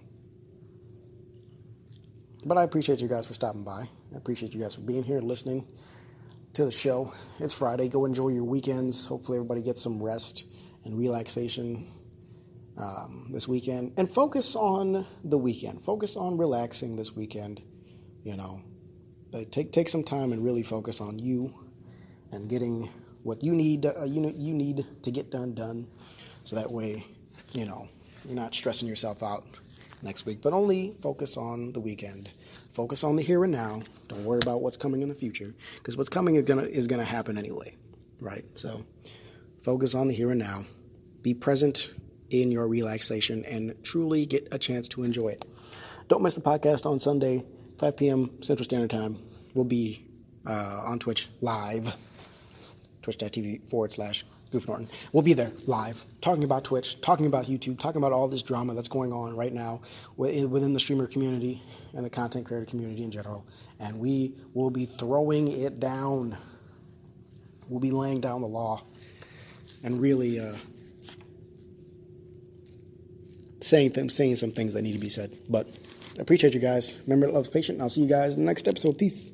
but 2.45 2.57
I 2.57 2.63
appreciate 2.63 3.01
you 3.01 3.09
guys 3.09 3.27
for 3.27 3.35
stopping 3.35 3.65
by. 3.65 3.83
I 4.15 4.17
appreciate 4.17 4.55
you 4.55 4.61
guys 4.61 4.75
for 4.75 4.81
being 4.81 5.03
here, 5.03 5.21
listening 5.21 5.67
to 6.55 6.65
the 6.65 6.71
show. 6.71 7.13
It's 7.39 7.55
Friday. 7.55 7.89
Go 7.89 8.05
enjoy 8.05 8.29
your 8.29 8.45
weekends. 8.45 9.07
Hopefully, 9.07 9.39
everybody 9.39 9.63
gets 9.63 9.83
some 9.83 10.03
rest 10.03 10.47
and 10.85 10.97
relaxation 10.99 11.87
um, 12.79 13.29
this 13.33 13.47
weekend, 13.47 13.93
and 13.97 14.11
focus 14.11 14.57
on 14.57 15.05
the 15.25 15.39
weekend. 15.39 15.83
Focus 15.83 16.17
on 16.17 16.39
relaxing 16.39 16.97
this 16.97 17.15
weekend. 17.15 17.61
You 18.25 18.37
know, 18.37 18.63
but 19.31 19.53
take 19.53 19.73
take 19.73 19.89
some 19.89 20.05
time 20.05 20.33
and 20.33 20.45
really 20.45 20.63
focus 20.63 21.01
on 21.01 21.19
you 21.19 21.55
and 22.33 22.49
getting 22.49 22.89
what 23.23 23.43
you 23.43 23.53
need 23.53 23.85
uh, 23.87 24.05
you 24.05 24.21
know 24.21 24.33
you 24.35 24.55
need 24.55 24.87
to 25.03 25.11
get 25.11 25.31
done 25.31 25.55
done 25.55 25.87
so 26.45 26.57
that 26.57 26.71
way 26.71 27.05
you 27.53 27.65
know 27.65 27.89
you're 28.29 28.37
not 28.37 28.55
stressing 28.55 28.87
yourself 28.87 29.23
out 29.23 29.45
next 30.03 30.27
week 30.27 30.41
but 30.41 30.53
only 30.53 30.95
focus 31.01 31.37
on 31.37 31.73
the 31.73 31.81
weekend 31.81 32.31
focus 32.73 33.03
on 33.03 33.17
the 33.17 33.23
here 33.23 33.43
and 33.43 33.53
now 33.53 33.81
don't 34.07 34.25
worry 34.25 34.39
about 34.43 34.63
what's 34.63 34.77
coming 34.77 35.03
in 35.03 35.09
the 35.09 35.15
future 35.15 35.53
because 35.77 35.97
what's 35.97 36.09
coming 36.09 36.37
is 36.37 36.45
gonna 36.45 36.63
is 36.63 36.87
gonna 36.87 37.05
happen 37.05 37.37
anyway 37.37 37.75
right 38.21 38.45
so 38.55 38.85
focus 39.63 39.95
on 39.95 40.07
the 40.07 40.15
here 40.15 40.31
and 40.31 40.39
now 40.39 40.65
be 41.23 41.35
present 41.35 41.91
in 42.31 42.51
your 42.51 42.69
relaxation 42.69 43.45
and 43.45 43.75
truly 43.83 44.27
get 44.27 44.49
a 44.53 44.59
chance 44.59 44.89
to 44.89 45.03
enjoy 45.03 45.29
it. 45.29 45.45
Don't 46.09 46.23
miss 46.23 46.35
the 46.35 46.41
podcast 46.41 46.87
on 46.87 47.01
Sunday, 47.01 47.45
5 47.79 47.97
p.m. 47.97 48.43
Central 48.43 48.65
Standard 48.65 48.91
Time. 48.91 49.19
We'll 49.55 49.65
be 49.65 50.07
uh, 50.47 50.83
on 50.87 50.99
Twitch 50.99 51.29
live, 51.41 51.95
twitch.tv 53.03 53.69
forward 53.69 53.93
slash 53.93 54.25
Goof 54.51 54.67
Norton. 54.67 54.89
We'll 55.13 55.23
be 55.23 55.35
there 55.35 55.53
live, 55.67 56.05
talking 56.21 56.45
about 56.45 56.65
Twitch, 56.65 57.01
talking 57.01 57.27
about 57.27 57.47
YouTube, 57.47 57.79
talking 57.79 58.01
about 58.01 58.13
all 58.13 58.29
this 58.29 58.43
drama 58.43 58.75
that's 58.75 58.89
going 58.89 59.13
on 59.13 59.37
right 59.37 59.53
now 59.53 59.81
within 60.17 60.73
the 60.73 60.81
streamer 60.81 61.07
community 61.07 61.63
and 61.95 62.05
the 62.05 62.11
content 62.11 62.47
creator 62.47 62.67
community 62.67 63.03
in 63.03 63.11
general. 63.11 63.47
And 63.81 63.99
we 63.99 64.35
will 64.55 64.71
be 64.71 64.87
throwing 64.87 65.49
it 65.49 65.81
down. 65.81 66.37
We'll 67.69 67.81
be 67.81 67.91
laying 67.91 68.21
down 68.21 68.41
the 68.41 68.49
law 68.49 68.83
and 69.85 70.01
really 70.01 70.41
uh, 70.41 70.55
saying 73.61 73.91
them, 73.91 74.09
saying 74.09 74.37
some 74.37 74.51
things 74.51 74.73
that 74.75 74.83
need 74.83 74.95
to 74.95 74.99
be 74.99 75.09
said. 75.09 75.37
But 75.49 75.67
I 76.19 76.23
appreciate 76.23 76.55
you 76.55 76.61
guys. 76.61 77.01
Remember, 77.07 77.31
love's 77.31 77.49
patient. 77.49 77.81
I'll 77.81 77.89
see 77.89 78.03
you 78.03 78.09
guys 78.09 78.35
in 78.35 78.41
the 78.41 78.47
next 78.47 78.67
episode. 78.67 78.99
Peace. 78.99 79.31